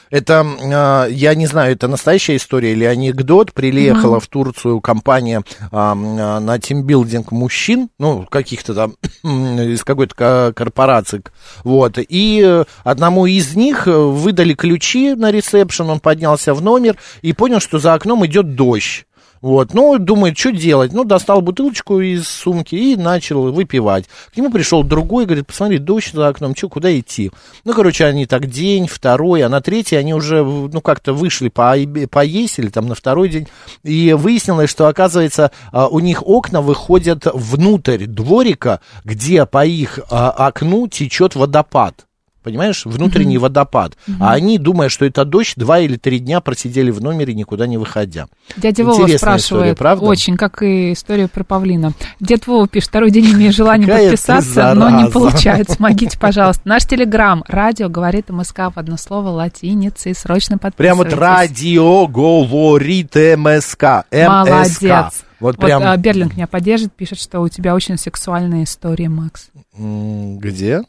[0.09, 3.53] Это, а, я не знаю, это настоящая история или анекдот.
[3.53, 10.53] Приехала в Турцию компания а, а, на тимбилдинг мужчин, ну, каких-то там, из какой-то ко-
[10.55, 11.23] корпорации.
[11.63, 11.97] Вот.
[11.97, 17.33] И э, одному из них э, выдали ключи на ресепшн, он поднялся в номер и
[17.33, 19.05] понял, что за окном идет дождь.
[19.41, 20.91] Вот, ну, думает, что делать?
[20.91, 24.05] Ну, достал бутылочку из сумки и начал выпивать.
[24.33, 27.31] К нему пришел другой, говорит, посмотри, дождь за окном, что, куда идти?
[27.63, 31.75] Ну, короче, они так день, второй, а на третий они уже, ну, как-то вышли по,
[32.11, 33.47] поесть или там на второй день.
[33.83, 40.31] И выяснилось, что, оказывается, а, у них окна выходят внутрь дворика, где по их а,
[40.31, 42.08] окну течет водопад.
[42.43, 43.97] Понимаешь, внутренний водопад.
[44.19, 47.77] А они, думая, что это дождь, два или три дня просидели в номере, никуда не
[47.77, 48.27] выходя.
[48.57, 50.05] Дядя Вова Интересная спрашивает, история, правда?
[50.05, 51.93] очень, как и история про павлина.
[52.19, 55.77] Дед Вова пишет, второй день имею желание Какая подписаться, но не получается.
[55.77, 56.61] Помогите, пожалуйста.
[56.65, 60.15] Наш телеграм, радио, говорит МСК в одно слово латиницей.
[60.15, 61.13] Срочно Прям подписывайтесь.
[61.13, 64.05] вот радио говорит МСК.
[64.11, 65.23] Молодец.
[65.39, 65.83] Вот Вот прям...
[65.83, 69.49] а, Берлинг меня поддержит, пишет, что у тебя очень сексуальная история, Макс.
[69.77, 70.81] Где?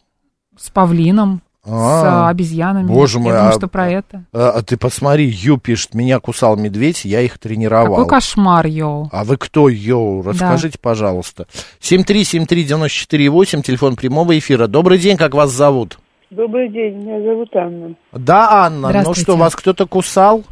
[0.61, 2.87] С павлином, с А, а, обезьянами.
[2.87, 4.25] боже мой, Я думаю, а- что про это.
[4.33, 7.97] А, а ты посмотри, Ю пишет, меня кусал медведь, я их тренировал.
[7.97, 9.09] Какой кошмар, йоу.
[9.11, 10.23] А вы кто, йоу?
[10.23, 11.47] Расскажите, пожалуйста.
[11.81, 14.67] 7373948, телефон прямого эфира.
[14.67, 15.99] Добрый день, как вас зовут?
[16.31, 17.95] Добрый день, меня зовут Анна.
[18.13, 20.45] Да, Анна, ну что, вас кто-то кусал?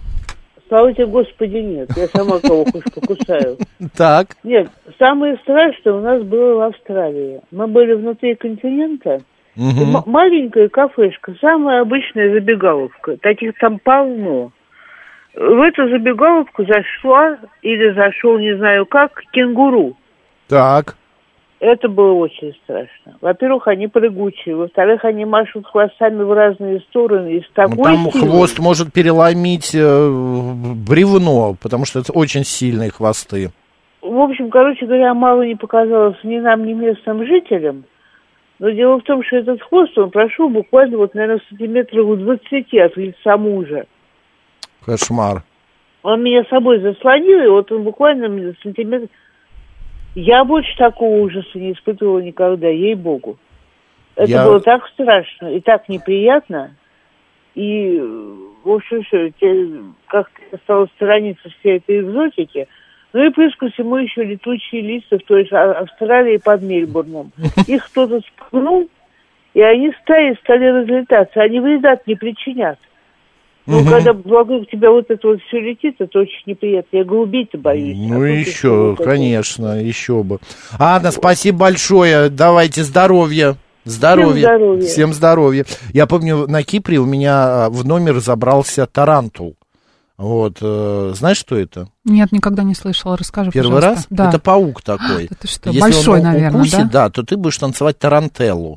[0.68, 1.90] Слава тебе, Господи, нет.
[1.96, 3.56] Я сама кого кошку кусаю.
[3.96, 4.36] Так.
[4.42, 4.68] Нет,
[4.98, 7.40] самое страшное у нас было в Австралии.
[7.50, 9.20] Мы были внутри континента.
[9.58, 13.16] М- маленькая кафешка, самая обычная забегаловка.
[13.18, 14.52] Таких там полно.
[15.34, 19.96] В эту забегаловку зашла или зашел, не знаю как, кенгуру.
[20.48, 20.96] Так.
[21.60, 23.18] Это было очень страшно.
[23.20, 24.54] Во-первых, они прыгучие.
[24.54, 27.38] Во-вторых, они машут хвостами в разные стороны.
[27.38, 30.08] И с такой там силой- хвост может переломить э,
[30.88, 33.50] бревно, потому что это очень сильные хвосты.
[34.00, 37.84] В общем, короче говоря, мало не показалось ни нам, ни местным жителям.
[38.58, 42.74] Но дело в том, что этот хвост, он прошел буквально вот, наверное, сантиметров у 20
[42.74, 43.86] от лица мужа.
[44.84, 45.42] Кошмар.
[46.02, 49.08] Он меня собой заслонил, и вот он буквально сантиметр...
[50.14, 53.38] Я больше такого ужаса не испытывала никогда, ей-богу.
[54.16, 56.74] Это Я- было так страшно и так неприятно.
[57.54, 58.00] И,
[58.64, 59.32] в общем, все,
[60.06, 62.66] как-то я стала сторониться всей этой экзотики.
[63.14, 67.32] Ну и плюс ко всему еще летучие листья, то есть А- Австралии под Мельбурном.
[67.66, 68.88] Их кто-то спугнул,
[69.54, 71.40] и они стали, стали разлетаться.
[71.40, 72.78] Они вреда не причинят.
[73.66, 73.90] Ну, Мгм.
[73.90, 76.96] когда вокруг тебя вот это вот все летит, это очень неприятно.
[76.96, 77.98] Я голубей-то боюсь.
[77.98, 80.38] А Ну тут еще, конечно, еще бы.
[80.78, 82.30] Анна, спасибо большое.
[82.30, 83.56] Давайте здоровья.
[83.84, 84.34] Здоровья.
[84.34, 84.82] Всем здоровья.
[84.86, 85.64] Всем здоровья.
[85.92, 89.54] Я помню, на Кипре у меня а, в номер забрался тарантул.
[90.18, 91.88] Вот, э, знаешь, что это?
[92.04, 93.16] Нет, никогда не слышала.
[93.16, 94.06] Расскажи, Первый пожалуйста.
[94.10, 94.18] раз?
[94.18, 94.28] Да.
[94.30, 95.26] Это паук такой.
[95.30, 97.08] Это что, Если большой, он наверное, укусит, да?
[97.08, 98.76] то ты будешь танцевать тарантеллу.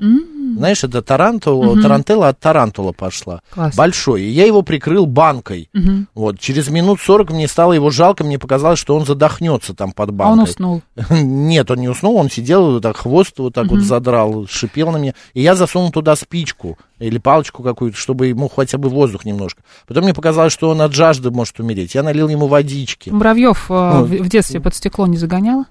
[0.58, 1.82] Знаешь, это тарантула, Мгм.
[1.82, 3.42] тарантелла от тарантула пошла.
[3.52, 3.76] Класс.
[3.76, 4.24] Большой.
[4.24, 5.70] И я его прикрыл банкой.
[5.74, 6.08] мгм.
[6.16, 10.10] Вот, через минут сорок мне стало его жалко, мне показалось, что он задохнется там под
[10.10, 10.34] А банкой.
[10.34, 10.82] он уснул.
[11.10, 13.86] Нет, он не уснул, он сидел, вот так хвост вот так вот Мгм.
[13.86, 15.14] задрал, шипел на меня.
[15.34, 19.62] И я засунул туда спичку или палочку какую-то, чтобы ему хотя бы воздух немножко.
[19.88, 21.96] Потом мне показалось, что он от жажды может умереть.
[21.96, 23.10] Я налил ему водички.
[23.10, 24.04] Муравьев э, Ну.
[24.06, 25.66] в детстве под стекло не загоняла?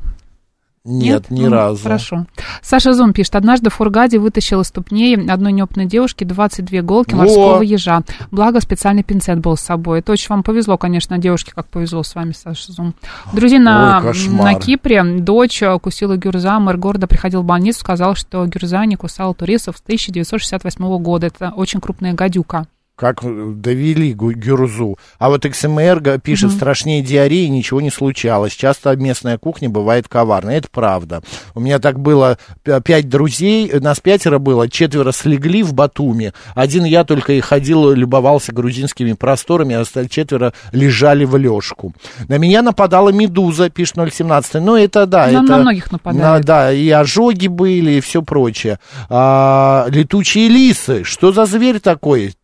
[0.85, 1.83] Нет, ни Ну, разу.
[1.83, 2.27] Хорошо.
[2.63, 7.19] Саша Зум пишет, однажды в Фургаде вытащил из ступней одной неопытной девушки 22 иголки Во!
[7.19, 8.03] морского ежа.
[8.31, 9.99] Благо, специальный пинцет был с собой.
[9.99, 12.95] Это очень вам повезло, конечно, девушке, как повезло с вами, Саша Зум.
[13.35, 18.87] Друзья, на, на Кипре дочь укусила гюрза, мэр города приходил в больницу, сказал, что гюрза
[18.87, 21.27] не кусала туристов с 1968 года.
[21.27, 22.67] Это очень крупная гадюка.
[23.01, 23.23] Как
[23.63, 24.99] довели гу- гюрзу.
[25.19, 26.57] А вот XMR га- пишет, Мгм.
[26.59, 28.53] страшнее диареи ничего не случалось.
[28.53, 30.57] Часто местная кухня бывает коварной.
[30.57, 31.23] Это правда.
[31.55, 32.37] У меня так было
[32.85, 36.35] пять друзей, нас пятеро было, четверо слегли в Батуми.
[36.55, 41.95] Один я только и ходил, любовался грузинскими просторами, а остальные четверо лежали в лёжку.
[42.29, 44.61] На меня нападала медуза, пишет 017.
[44.61, 45.27] Ну, это да.
[45.29, 46.23] На- это, на многих нападает.
[46.23, 48.79] на- да, и ожоги были, и все прочее.
[49.09, 52.35] А, летучие лисы, что за зверь такой?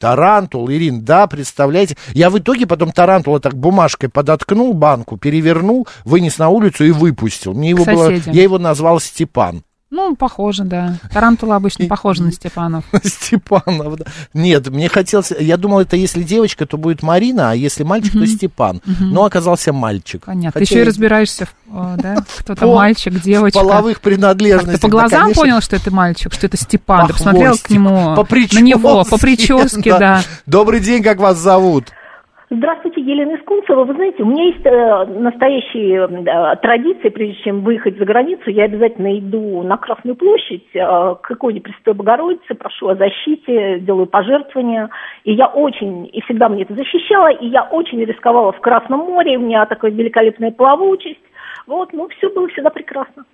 [0.47, 1.97] Тарантул, Ирин, да, представляете?
[2.13, 7.53] Я в итоге потом тарантула так бумажкой подоткнул банку, перевернул, вынес на улицу и выпустил.
[7.53, 9.63] Мне его было, я его назвал Степан.
[9.97, 10.99] Ну, похоже, да.
[11.11, 12.85] Тарантула обычно похожа на Степанов.
[13.03, 14.05] Степанов, да.
[14.35, 18.27] Нет, мне хотелось, я думал, это если девочка, то будет Марина, а если мальчик, то
[18.27, 18.83] Степан.
[19.01, 20.27] Но оказался мальчик.
[20.27, 20.61] Понятно.
[20.61, 23.59] Ты еще и разбираешься, да, кто там По- мальчик, девочка.
[23.59, 24.75] Половых принадлежностях.
[24.75, 27.07] ты по глазам понял, что это мальчик, что это Степан?
[27.07, 30.23] Ты посмотрел к нему, по на него, по прическе, да.
[30.45, 31.87] Добрый день, как вас зовут?
[32.49, 33.83] Здравствуйте, Елена Искунцева.
[33.83, 38.65] Вы знаете, у меня есть э, настоящие э, традиции, прежде чем выехать за границу, я
[38.65, 40.79] обязательно иду на Красную площадь э,
[41.23, 44.91] к иконе Пресвятой Богородицы, прошу о защите, делаю пожертвования.
[45.25, 49.39] И я очень, и всегда мне это защищала, и я очень рисковала в Красном море,
[49.39, 51.19] у меня такая великолепная плавучесть.
[51.67, 53.25] Вот, ну, все было всегда прекрасно.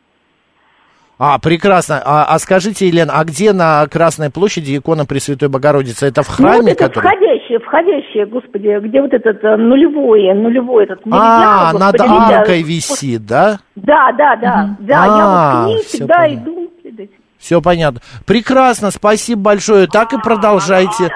[1.25, 2.03] А, прекрасно.
[2.05, 6.07] А, а скажите, Елена, а где на Красной площади икона Пресвятой Богородицы?
[6.07, 7.05] Это в ну, храме, вот это который...
[7.05, 12.39] входящее, входящее, господи, где вот этот э, нулевой, нулевой этот А, меридиан, над господи, видя-
[12.41, 13.61] аркой висит, да?
[13.77, 16.43] Да, да, да, да, я А, вот к ней всегда понятно.
[16.43, 16.71] иду.
[17.39, 18.01] Все понятно.
[18.27, 19.87] Прекрасно, спасибо большое.
[19.87, 21.09] Так и продолжайте.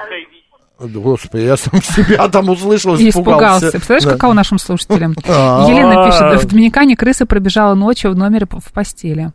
[0.79, 3.45] Господи, я сам себя там услышал, И испугался.
[3.67, 3.71] испугался.
[3.71, 4.11] Представляешь, Да.
[4.11, 5.15] каково нашим слушателям?
[5.27, 5.65] А.
[5.67, 9.31] Елена пишет, в Доминикане крыса пробежала ночью в номере в постели.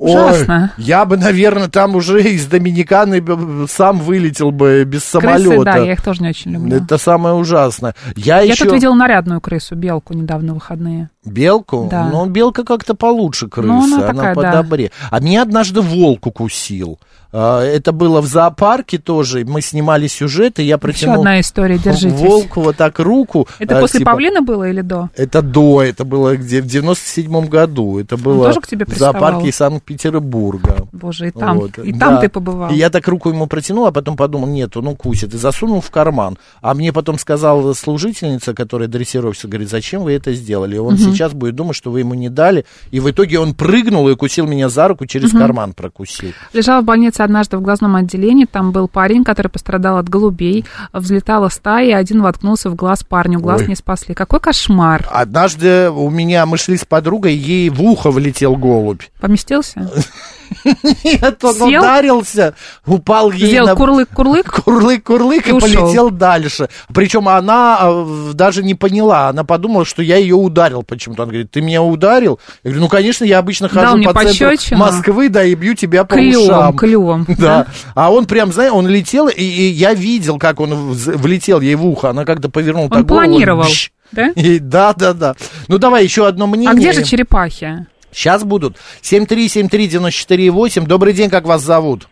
[0.00, 0.72] Ой, Ужасно.
[0.78, 3.20] я бы, наверное, там уже из Доминиканы
[3.68, 5.64] сам вылетел бы без Крысы, самолета.
[5.64, 6.76] да, я их тоже не очень люблю.
[6.76, 7.96] Это самое ужасное.
[8.14, 8.64] Я, Я еще...
[8.64, 11.10] тут видела нарядную крысу, белку, недавно выходные.
[11.24, 11.88] Белку?
[11.90, 12.08] Да.
[12.12, 14.42] Ну, белка как-то получше крысы, Ну, она она, такая, да.
[14.52, 14.92] подобрее.
[15.10, 17.00] А меня однажды волк укусил.
[17.32, 19.44] А, Это было в зоопарке тоже.
[19.44, 22.18] Мы снимали сюжет, и я Еще протянул одна история, держитесь.
[22.18, 23.46] волку вот так руку.
[23.58, 25.10] Это а, после типа, павлина было или до?
[25.16, 27.98] Это до, это было где в 97-м году.
[27.98, 29.52] Это было тоже к тебе в зоопарке?
[29.52, 30.86] Санкт-Петербурга.
[30.92, 32.20] Боже, и там, Вот, и там да.
[32.20, 32.70] ты побывал.
[32.70, 35.34] И я так руку ему протянул, а потом подумал, нет, он укусит.
[35.34, 36.38] И засунул в карман.
[36.62, 40.78] А мне потом сказала служительница, которая дрессировщица, говорит, зачем вы это сделали?
[40.78, 41.02] Он Мгм.
[41.12, 42.64] сейчас будет думать, что вы ему не дали.
[42.90, 45.42] И в итоге он прыгнул и укусил меня за руку, через Мгм.
[45.42, 46.32] карман прокусил.
[46.52, 48.44] Лежала в больнице однажды в глазном отделении.
[48.44, 50.64] Там был парень, который пострадал от голубей.
[50.92, 53.40] Взлетала стая, и один воткнулся в глаз парню.
[53.40, 53.68] Глаз Ой.
[53.68, 54.14] не спасли.
[54.14, 55.08] Какой кошмар.
[55.10, 59.02] Однажды у меня, мы шли с подругой, ей в ухо влетел голубь.
[59.20, 59.90] Поместился?
[61.04, 61.66] Нет, он Сел?
[61.68, 62.54] ударился,
[62.86, 63.74] упал ей Сделал на...
[63.74, 64.62] курлык-курлык?
[64.64, 66.68] Курлык-курлык и, И полетел дальше.
[66.92, 69.28] Причем она э, даже не поняла.
[69.28, 71.22] Она подумала, что я ее ударил почему-то.
[71.22, 72.38] Она говорит, ты меня ударил?
[72.64, 74.76] Я говорю, ну, конечно, я обычно хожу по центру.
[74.76, 76.76] Москвы, да, и бью тебя по Клювом, ушам.
[76.76, 77.26] клювом.
[77.38, 77.66] Да.
[77.94, 81.86] А он прям, знаешь, он летел, и, и я видел, как он влетел ей в
[81.86, 82.10] ухо.
[82.10, 83.90] Она как-то повернула Он так голову, планировал, бщ.
[84.12, 84.28] да?
[84.30, 85.34] И да, да, да.
[85.68, 86.70] Ну, давай еще одно мнение.
[86.70, 87.86] А где же черепахи?
[88.10, 88.76] Сейчас будут.
[89.02, 90.86] 7373948.
[90.86, 92.08] Добрый день, как вас зовут?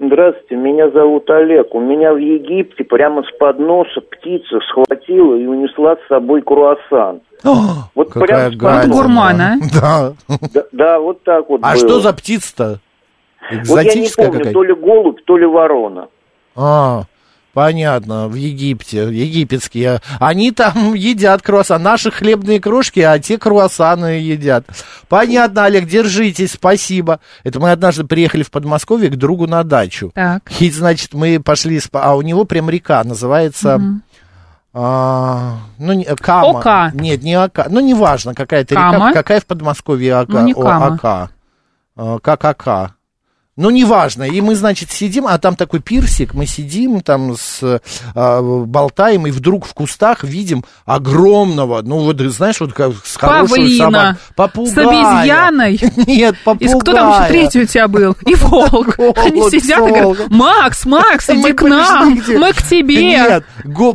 [0.00, 1.74] Здравствуйте, меня зовут Олег.
[1.74, 7.20] У меня в Египте прямо с подноса птица схватила и унесла с собой круассан.
[7.42, 8.80] Вот Какая прям с гадость.
[8.82, 9.02] подноса.
[9.02, 9.56] Гурман, а?
[9.80, 10.12] Да.
[10.54, 11.76] Да, да, вот так вот А было.
[11.76, 12.78] что за птица-то?
[13.50, 14.58] Вот я не Экзотическая помню, какая-то?
[14.58, 16.08] то ли голубь, то ли ворона.
[16.54, 17.02] А,
[17.54, 20.00] Понятно, в Египте, египетские.
[20.20, 21.82] Они там едят круассан.
[21.82, 24.64] Наши хлебные крошки, а те круассаны едят.
[25.08, 27.20] Понятно, Олег, держитесь, спасибо.
[27.44, 30.12] Это мы однажды приехали в Подмосковье к другу на дачу.
[30.14, 30.42] Так.
[30.60, 33.80] И, значит, мы пошли, а у него прям река называется...
[34.74, 36.58] а, ну, не, Кама.
[36.58, 36.90] Ока.
[36.94, 37.66] Нет, не Ока.
[37.68, 38.92] Ну, неважно, какая-то река.
[38.92, 39.12] Кама.
[39.12, 40.32] Какая в Подмосковье Ока?
[40.32, 40.94] Ну, не О, Кама.
[40.94, 41.30] Ока.
[41.96, 42.94] А, Как Ока.
[43.58, 44.22] Ну, неважно.
[44.22, 47.80] И мы, значит, сидим, а там такой пирсик, мы сидим там с,
[48.14, 53.62] а, болтаем, и вдруг в кустах видим огромного, ну, вот, знаешь, вот как с хорошую
[53.62, 53.84] Павлина.
[53.84, 54.18] собаку.
[54.36, 54.74] Попугая.
[54.74, 55.80] С обезьяной.
[56.06, 56.78] Нет, И попугая.
[56.78, 58.16] кто там еще третий у тебя был?
[58.24, 58.96] И волк.
[59.16, 60.30] Они сидят и говорят.
[60.30, 63.04] Макс, Макс, иди к нам, мы к тебе.
[63.04, 63.44] Нет,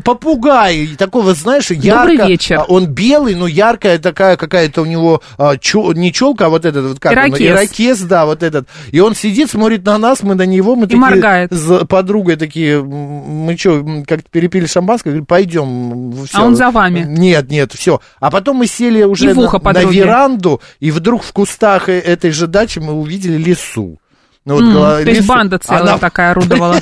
[0.04, 2.10] попугай, и такого, знаешь, ярко.
[2.12, 2.60] Добрый вечер.
[2.60, 6.86] а, Он белый, но яркая такая какая-то у него, а, не челка, а вот этот,
[6.86, 8.68] вот как он, ирокез, да, вот этот.
[8.92, 11.52] И он сидит, смотрит на нас, мы на него, мы такие моргает.
[11.54, 16.14] с подругой такие, мы что, как-то перепили шампанское, говорим, пойдем.
[16.34, 17.06] А он за вами?
[17.08, 18.02] Нет, нет, все.
[18.20, 20.00] А потом мы сели уже И на, на подруге.
[20.00, 24.00] веранду, и вдруг в кустах э- этой же дачи мы увидели лесу.
[24.46, 25.28] Ну, вот М, гла- То есть лису.
[25.30, 26.80] банда целая Она- такая орудовала.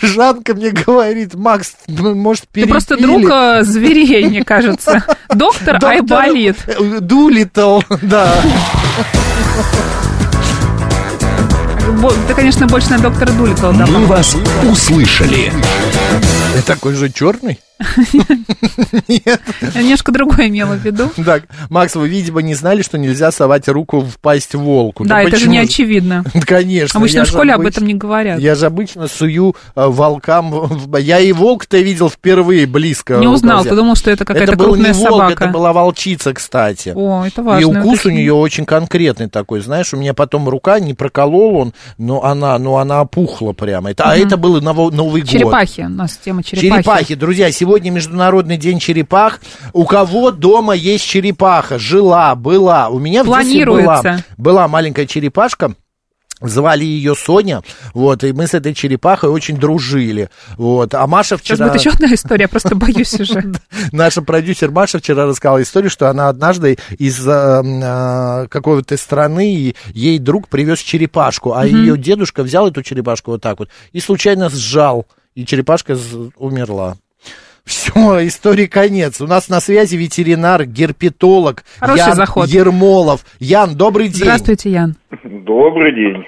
[0.00, 2.70] Жанка мне говорит, Макс, может, Ты перепили?
[2.70, 5.02] просто друг э, зверей, мне кажется.
[5.34, 6.56] Доктор Доктор Айболит.
[7.00, 8.32] Дулитл, да.
[12.28, 14.36] Ты, конечно, больше на доктора Дулитла да, «Мы вас
[14.70, 15.52] услышали».
[16.54, 17.58] Ты такой же черный?
[19.08, 21.10] Я немножко другое имела в виду.
[21.24, 25.04] Так, Макс, вы, видимо, не знали, что нельзя совать руку в пасть волку.
[25.04, 26.24] Да, это же не очевидно.
[26.46, 26.98] Конечно.
[26.98, 28.38] Обычно я в школе об этом не говорят.
[28.38, 30.70] Я же обычно сую э, волкам...
[30.98, 33.14] Я и волк-то видел впервые близко.
[33.14, 35.44] Не узнал, ты думал, что это какая-то крупная собака.
[35.44, 36.92] это была волчица, кстати.
[36.94, 37.80] О, это И важно.
[37.80, 42.24] укус у нее очень конкретный такой, знаешь, у меня потом рука не проколол он, но
[42.24, 43.90] она, но она опухла прямо.
[43.96, 45.30] А это было Новый год.
[45.30, 45.82] Черепахи.
[45.82, 46.82] У нас тема черепахи.
[46.82, 49.40] Черепахи, друзья, сегодня Международный день черепах.
[49.72, 51.78] У кого дома есть черепаха?
[51.78, 52.88] Жила, была.
[52.88, 54.02] У меня в детстве была,
[54.36, 55.74] была маленькая черепашка.
[56.40, 57.62] Звали ее Соня,
[57.92, 61.68] вот, и мы с этой черепахой очень дружили, вот, а Маша Сейчас вчера...
[61.68, 63.52] будет еще одна история, я просто боюсь уже.
[63.92, 70.18] Наша продюсер Маша вчера рассказала историю, что она однажды из э, э, какой-то страны, ей
[70.18, 75.06] друг привез черепашку, а ее дедушка взял эту черепашку вот так вот и случайно сжал,
[75.34, 75.98] и черепашка
[76.36, 76.96] умерла.
[77.64, 79.20] Все, истории конец.
[79.20, 82.48] У нас на связи ветеринар, герпетолог Хороший Ян заход.
[82.48, 83.24] Ермолов.
[83.38, 84.22] Ян, добрый день.
[84.22, 84.96] Здравствуйте, Ян.
[85.24, 86.24] Добрый день.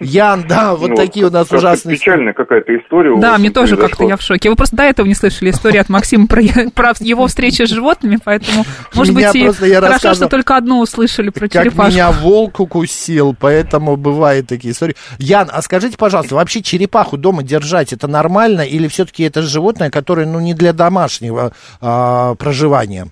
[0.00, 1.96] Ян, да, вот Ну, такие у нас ужасные...
[1.96, 3.10] Печальная какая-то история.
[3.10, 4.50] у Да, вас мне тоже как-то я в шоке.
[4.50, 6.42] Вы просто до этого не слышали историю от Максима про,
[6.74, 10.56] про его встречи с животными, поэтому, может Меня быть, и просто- я хорошо, что только
[10.56, 11.92] одну услышали про Как черепашку.
[11.92, 14.96] меня волк укусил, поэтому бывают такие истории.
[15.18, 20.26] Ян, а скажите, пожалуйста, вообще черепаху дома держать это нормально или все-таки это животное, которое,
[20.26, 23.06] ну, не для домашнего а, проживания?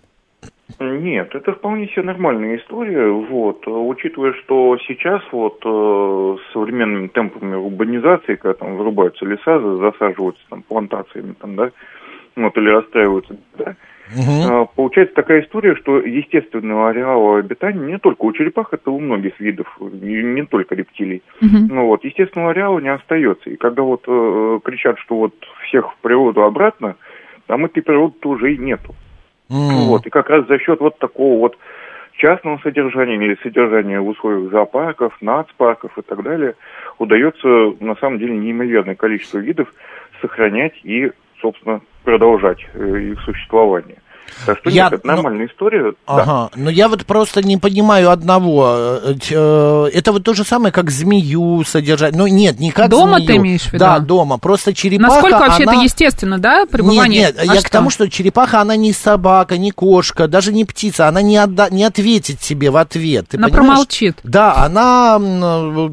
[0.83, 3.09] Нет, это вполне себе нормальная история.
[3.09, 9.76] Вот, учитывая, что сейчас вот э, с современными темпами урбанизации, когда там вырубаются леса, за-
[9.76, 11.70] засаживаются там плантациями, там, да,
[12.37, 13.76] вот, или расстраиваются, да,
[14.62, 19.39] э, получается такая история, что естественного ареала обитания не только у черепах, это у многих
[19.41, 21.22] видов, не, не только рептилий.
[21.68, 23.49] Ну вот, естественного ареала не остается.
[23.51, 25.35] И когда вот э, кричат, что вот
[25.66, 26.97] всех в природу обратно,
[27.47, 28.95] там этой природы уже и нету.
[29.53, 31.59] Вот, и как раз за счет вот такого вот
[32.16, 36.55] частного содержания или содержания в условиях зоопарков, нацпарков и так далее,
[36.98, 39.72] удается на самом деле неимоверное количество видов
[40.20, 43.98] сохранять и, собственно, продолжать э, их существование.
[44.47, 45.93] Так что Я- нет, это нормальная история.
[46.07, 46.14] да.
[46.14, 48.75] Ага, но я вот просто не понимаю одного.
[49.03, 52.14] Э, э, Это вот то же самое, как змею содержать.
[52.16, 53.27] Ну, нет, не как Дома змею.
[53.27, 53.79] ты имеешь в виду?
[53.79, 54.39] Да, дома.
[54.39, 55.75] Просто черепаха, Насколько вообще она...
[55.75, 57.23] это естественно, да, пребывание?
[57.23, 57.68] Нет, нет, А я что?
[57.68, 61.68] к тому, что черепаха, она не собака, не кошка, даже не птица, она не, отда-
[61.70, 63.29] не ответит тебе в ответ.
[63.29, 63.68] Ты Она понимаешь?
[63.68, 64.18] промолчит.
[64.25, 65.18] Да, она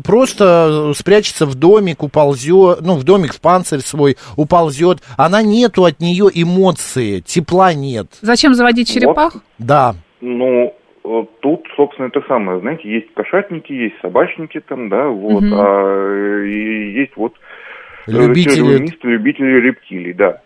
[0.04, 5.00] просто спрячется в домик, уползет, ну, в домик, в панцирь свой уползет.
[5.18, 8.08] Она нету от нее эмоции, тепла нет.
[8.22, 9.34] Зачем заводить черепах?
[9.58, 9.96] Да.
[10.22, 10.74] Ну,
[11.06, 15.54] э, тут, собственно, это самое, знаете, есть кошатники, есть собачники там, да, вот, Мгм.
[15.56, 17.34] а э, и есть вот
[18.08, 20.42] э, Любители- любители рептилий, да.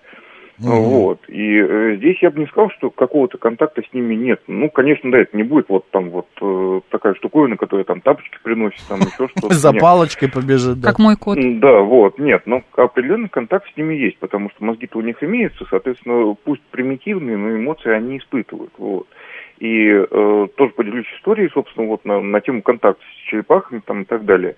[0.59, 1.19] Вот.
[1.27, 4.41] И э, здесь я бы не сказал, что какого-то контакта с ними нет.
[4.47, 8.37] Ну, конечно, да, это не будет вот там вот э, такая штуковина, которая там тапочки
[8.43, 9.53] приносит, там еще что-то.
[9.53, 10.79] За палочкой побежит.
[10.79, 10.89] Да.
[10.89, 11.37] Как мой кот.
[11.39, 15.65] Да, вот, нет, но определенный контакт с ними есть, потому что мозги-то у них имеются,
[15.69, 19.07] соответственно, пусть примитивные, но эмоции они испытывают, вот.
[19.59, 24.05] И э, тоже поделюсь историей, собственно, вот на, на тему контакта с черепахами там и
[24.05, 24.55] так далее.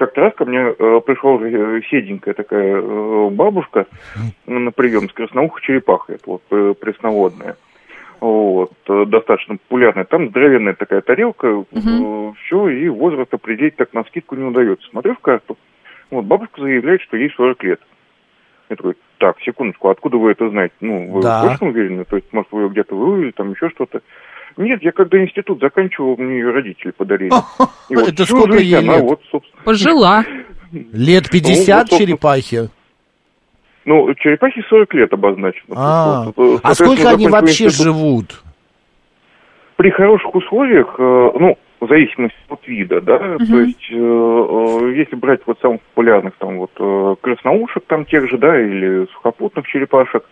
[0.00, 3.86] Как-то раз ко мне э, пришла уже э, седенькая такая э, бабушка
[4.46, 7.56] на прием с красноухой черепахой, это вот э, пресноводная.
[8.18, 10.04] Вот, э, достаточно популярная.
[10.04, 14.88] Там здоровенная такая тарелка, э, все, и возраст определить так на скидку не удается.
[14.88, 15.58] Смотрю в карту,
[16.10, 17.80] вот, бабушка заявляет, что ей 40 лет.
[18.70, 20.74] Я такой, так, секундочку, откуда вы это знаете?
[20.80, 21.46] Ну, вы Да.
[21.46, 22.04] точно уверены?
[22.04, 24.00] То есть, может, вы ее где-то вывели, там еще что-то?
[24.56, 27.30] Нет, я когда институт заканчивал, мне ее родители подарили.
[27.88, 29.02] И вот Это сколько жизнь ей она лет?
[29.04, 30.24] вот, собственно, Пожила.
[30.92, 32.68] Лет 50 Ну, черепахи?
[33.84, 35.74] Ну, черепахе 40 лет обозначено.
[35.76, 37.84] А, Вот, а сколько они вообще институт.
[37.86, 38.42] живут?
[39.76, 45.16] При хороших условиях, э, ну, в зависимости от вида, да, то есть, э, э, если
[45.16, 50.22] брать вот самых популярных, там, вот, красноушек, там, тех же, да, или сухопутных черепашек,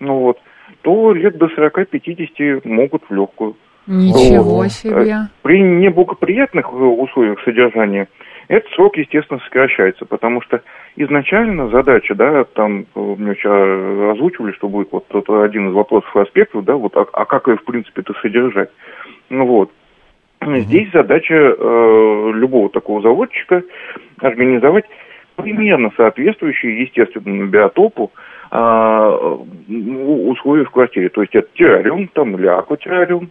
[0.00, 0.38] ну, вот,
[0.82, 3.56] то лет до 40-50 могут в легкую.
[3.86, 4.72] Ничего Вот.
[4.72, 5.28] себе.
[5.42, 8.08] При неблагоприятных э, условиях содержания
[8.48, 10.62] этот срок, естественно, сокращается, потому что
[10.96, 16.14] изначально задача, да, там э, мне вчера озвучивали, что будет вот это один из вопросов
[16.16, 18.70] и аспектов, да, вот, а, а как ее, в принципе, это содержать.
[19.30, 19.70] Ну вот.
[20.44, 23.62] Здесь задача э, любого такого заводчика
[24.20, 24.84] организовать
[25.34, 28.12] примерно соответствующие естественному биотопу
[28.50, 29.10] а,
[29.68, 31.08] условия в квартире.
[31.08, 33.30] То есть это террариум там или акватеррариум.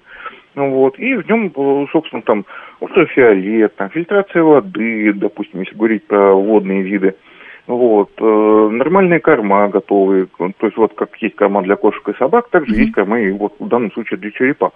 [0.55, 0.97] Ну Вот.
[0.99, 2.45] И в нем, э, собственно, там
[2.80, 7.16] ультрафиолет, там, фильтрация воды, допустим, если говорить про водные виды.
[7.68, 8.11] Вот.
[8.20, 10.28] э, Нормальные корма готовые.
[10.38, 13.53] То есть вот как есть корма для кошек и собак, также есть корма и вот
[13.59, 14.72] в данном случае для черепах.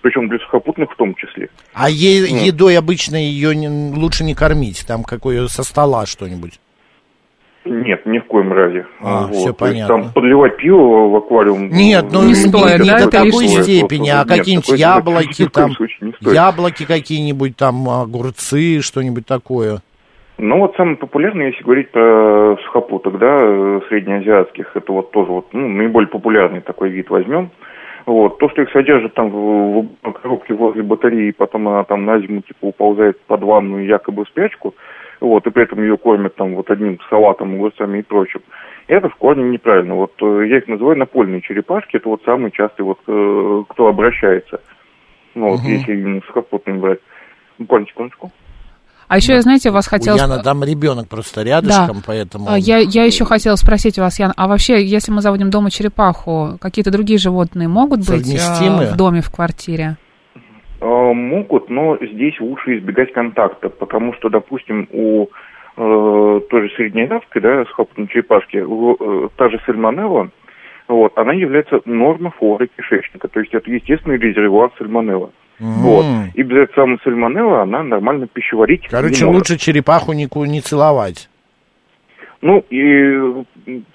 [0.00, 1.48] Причем для сухопутных в том числе.
[1.74, 2.42] А е- Нет.
[2.42, 6.58] едой обычно ее не- лучше не кормить, там какое со стола что-нибудь.
[7.64, 8.86] Нет, ни в коем разе.
[9.00, 9.34] А, Вот.
[9.34, 10.02] всё То есть понятно.
[10.02, 11.68] Там подливать пиво в аквариум.
[11.70, 13.62] Нет, ну не, стоит, не до такой лишнее.
[13.62, 16.34] степени, а какие-нибудь яблоки, там, стоит.
[16.34, 19.78] яблоки какие-нибудь, там, огурцы, что-нибудь такое.
[20.38, 25.46] Ну вот самый популярный, если говорить про сухопуток, да, э, среднеазиатских, это вот тоже вот,
[25.52, 27.50] ну, наиболее популярный такой вид возьмем.
[28.06, 28.38] Вот.
[28.38, 32.40] То, что их содержат там в, в коробке возле батареи, потом она там на зиму
[32.42, 34.74] типа уползает под ванну якобы в спячку,
[35.22, 38.40] вот, и при этом ее кормят там вот одним салатом, огурцами и прочим.
[38.88, 39.94] Это в корне неправильно.
[39.94, 44.60] Вот э, я их называю напольные черепашки, это вот самый частый вот, э, кто обращается.
[45.34, 45.68] Ну, вот, Мгм.
[45.72, 46.98] если именно сухопутный брать.
[47.58, 48.32] Буквально секундочку.
[49.08, 50.16] А еще, я, знаете, вас У хотела...
[50.16, 52.48] Яна там ребенок просто рядышком, поэтому...
[52.50, 55.70] А, Я, я еще хотела спросить у вас, Ян, а вообще, если мы заводим дома
[55.70, 58.86] черепаху, какие-то другие животные могут быть Совместимы?
[58.86, 59.96] в доме, в квартире?
[60.82, 65.28] Э, Могут, но здесь лучше избегать контакта, потому что, допустим, у
[65.76, 70.30] э, той же среднеазиатской, да, сухопутной черепашки, у, э, та же сальмонелла,
[70.88, 75.30] вот, она является нормофлорой кишечника, то есть это естественный резервуар сальмонелла.
[75.60, 76.04] Вот.
[76.34, 81.28] И без этой самой сальмонеллы она нормально пищеварить Короче, лучше черепаху не, не целовать.
[82.42, 83.44] Ну, и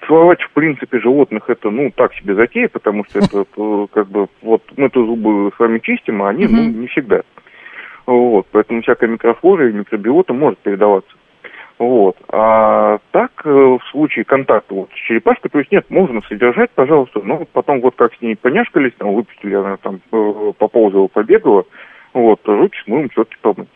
[0.06, 3.44] целовать, в принципе, животных это, ну, так себе затея, потому что это,
[3.92, 7.20] как бы, вот, мы-то зубы с вами чистим, а они, ну, не всегда.
[8.06, 11.14] Вот, поэтому всякая микрофлора и микробиота может передаваться.
[11.78, 12.16] Вот.
[12.28, 17.20] А так, э, в случае контакта вот с черепашкой, то есть нет, можно содержать, пожалуйста,
[17.22, 21.66] но потом вот как с ней поняшкались, там, выпустили, она там э, поползала, побегала,
[22.14, 23.68] вот, руки смылом все-таки помыть.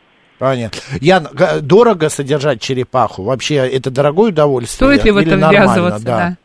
[0.43, 0.81] Понятно.
[1.01, 1.29] Ян,
[1.63, 3.23] дорого содержать черепаху?
[3.23, 4.89] Вообще, это дорогое удовольствие?
[4.89, 6.05] Стоит ли в это ввязываться?
[6.05, 6.19] Да.
[6.19, 6.37] Да.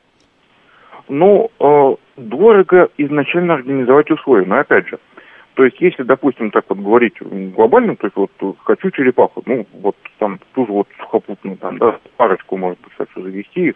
[1.10, 5.00] Ну, э, дорого изначально организовать условия, но опять же,
[5.56, 7.16] то есть если, допустим, так вот говорить
[7.56, 11.98] глобально, то есть вот э, хочу черепаху, ну, вот там тоже вот сухопутную, там, да,
[12.18, 13.76] парочку, может быть, хочу завести их,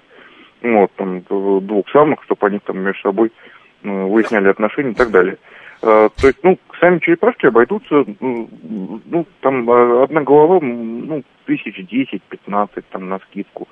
[0.62, 3.32] вот, там, э, двух самых, чтобы они там между собой
[3.84, 5.40] э, выясняли отношения и так далее.
[5.84, 8.50] Э, То есть, ну, сами черепашки обойдутся, ну,
[9.06, 13.68] ну, там, э, одна голова, ну, тысяч десять-пятнадцать, там, на скидку.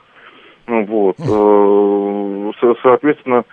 [0.68, 1.16] Ну, Вот.
[1.20, 3.44] Э, со- Соответственно,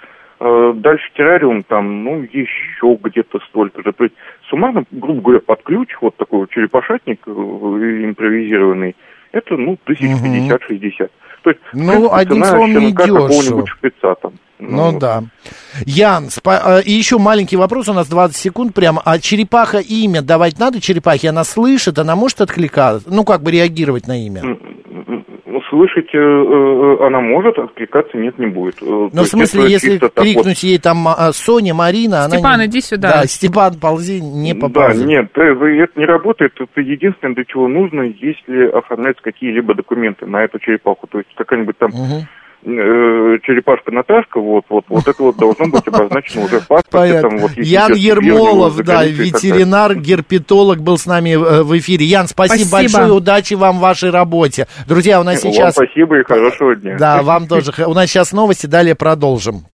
[0.40, 3.92] э, дальше террариум там, ну, еще где-то столько же.
[3.92, 4.16] То есть,
[4.48, 8.96] суммарно, грубо говоря, под ключ, вот такой вот черепашатник э, импровизированный,
[9.32, 11.10] это, ну, тысяч пятьдесят-шестьдесят.
[11.42, 14.32] То есть, Ну, принципе, одним словом, какого-нибудь шпица там.
[14.58, 15.24] Ну да.
[15.84, 19.02] Ян, спа- э, и еще маленький вопрос, у нас 20 секунд прямо.
[19.04, 21.28] А черепаха имя давать надо черепахе?
[21.28, 23.08] Она слышит, она может откликаться?
[23.10, 24.42] Ну, как бы реагировать на имя?
[25.76, 28.76] Слышать э, э, она может, откликаться нет, не будет.
[28.80, 32.36] Э, Ну, в смысле, если так вот- крикнуть ей там а, Соня, Марина, она...
[32.36, 33.12] Степан, не- иди сюда.
[33.20, 35.06] Да, Степан, ползи, не Да, поползет.
[35.06, 36.54] нет, это не работает.
[36.58, 41.06] Это единственное, для чего нужно, если оформляются какие-либо документы на эту черепаху.
[41.08, 42.22] То есть какая-нибудь там э,
[42.64, 46.90] черепашка Наташка, вот, вот, вот это вот должно быть обозначено уже в паспорте.
[46.90, 47.28] Понятно.
[47.28, 52.06] Там, вот, Ян Ермолов, да, ветеринар, герпетолог был с нами э, в эфире.
[52.06, 52.98] Ян, спасибо, Спасибо.
[52.98, 54.66] большое, удачи вам в вашей работе.
[54.88, 55.74] Друзья, у нас Вам сейчас...
[55.74, 56.96] спасибо и хорошего дня.
[56.98, 57.72] Да, вам тоже.
[57.86, 59.66] У нас сейчас новости, далее продолжим.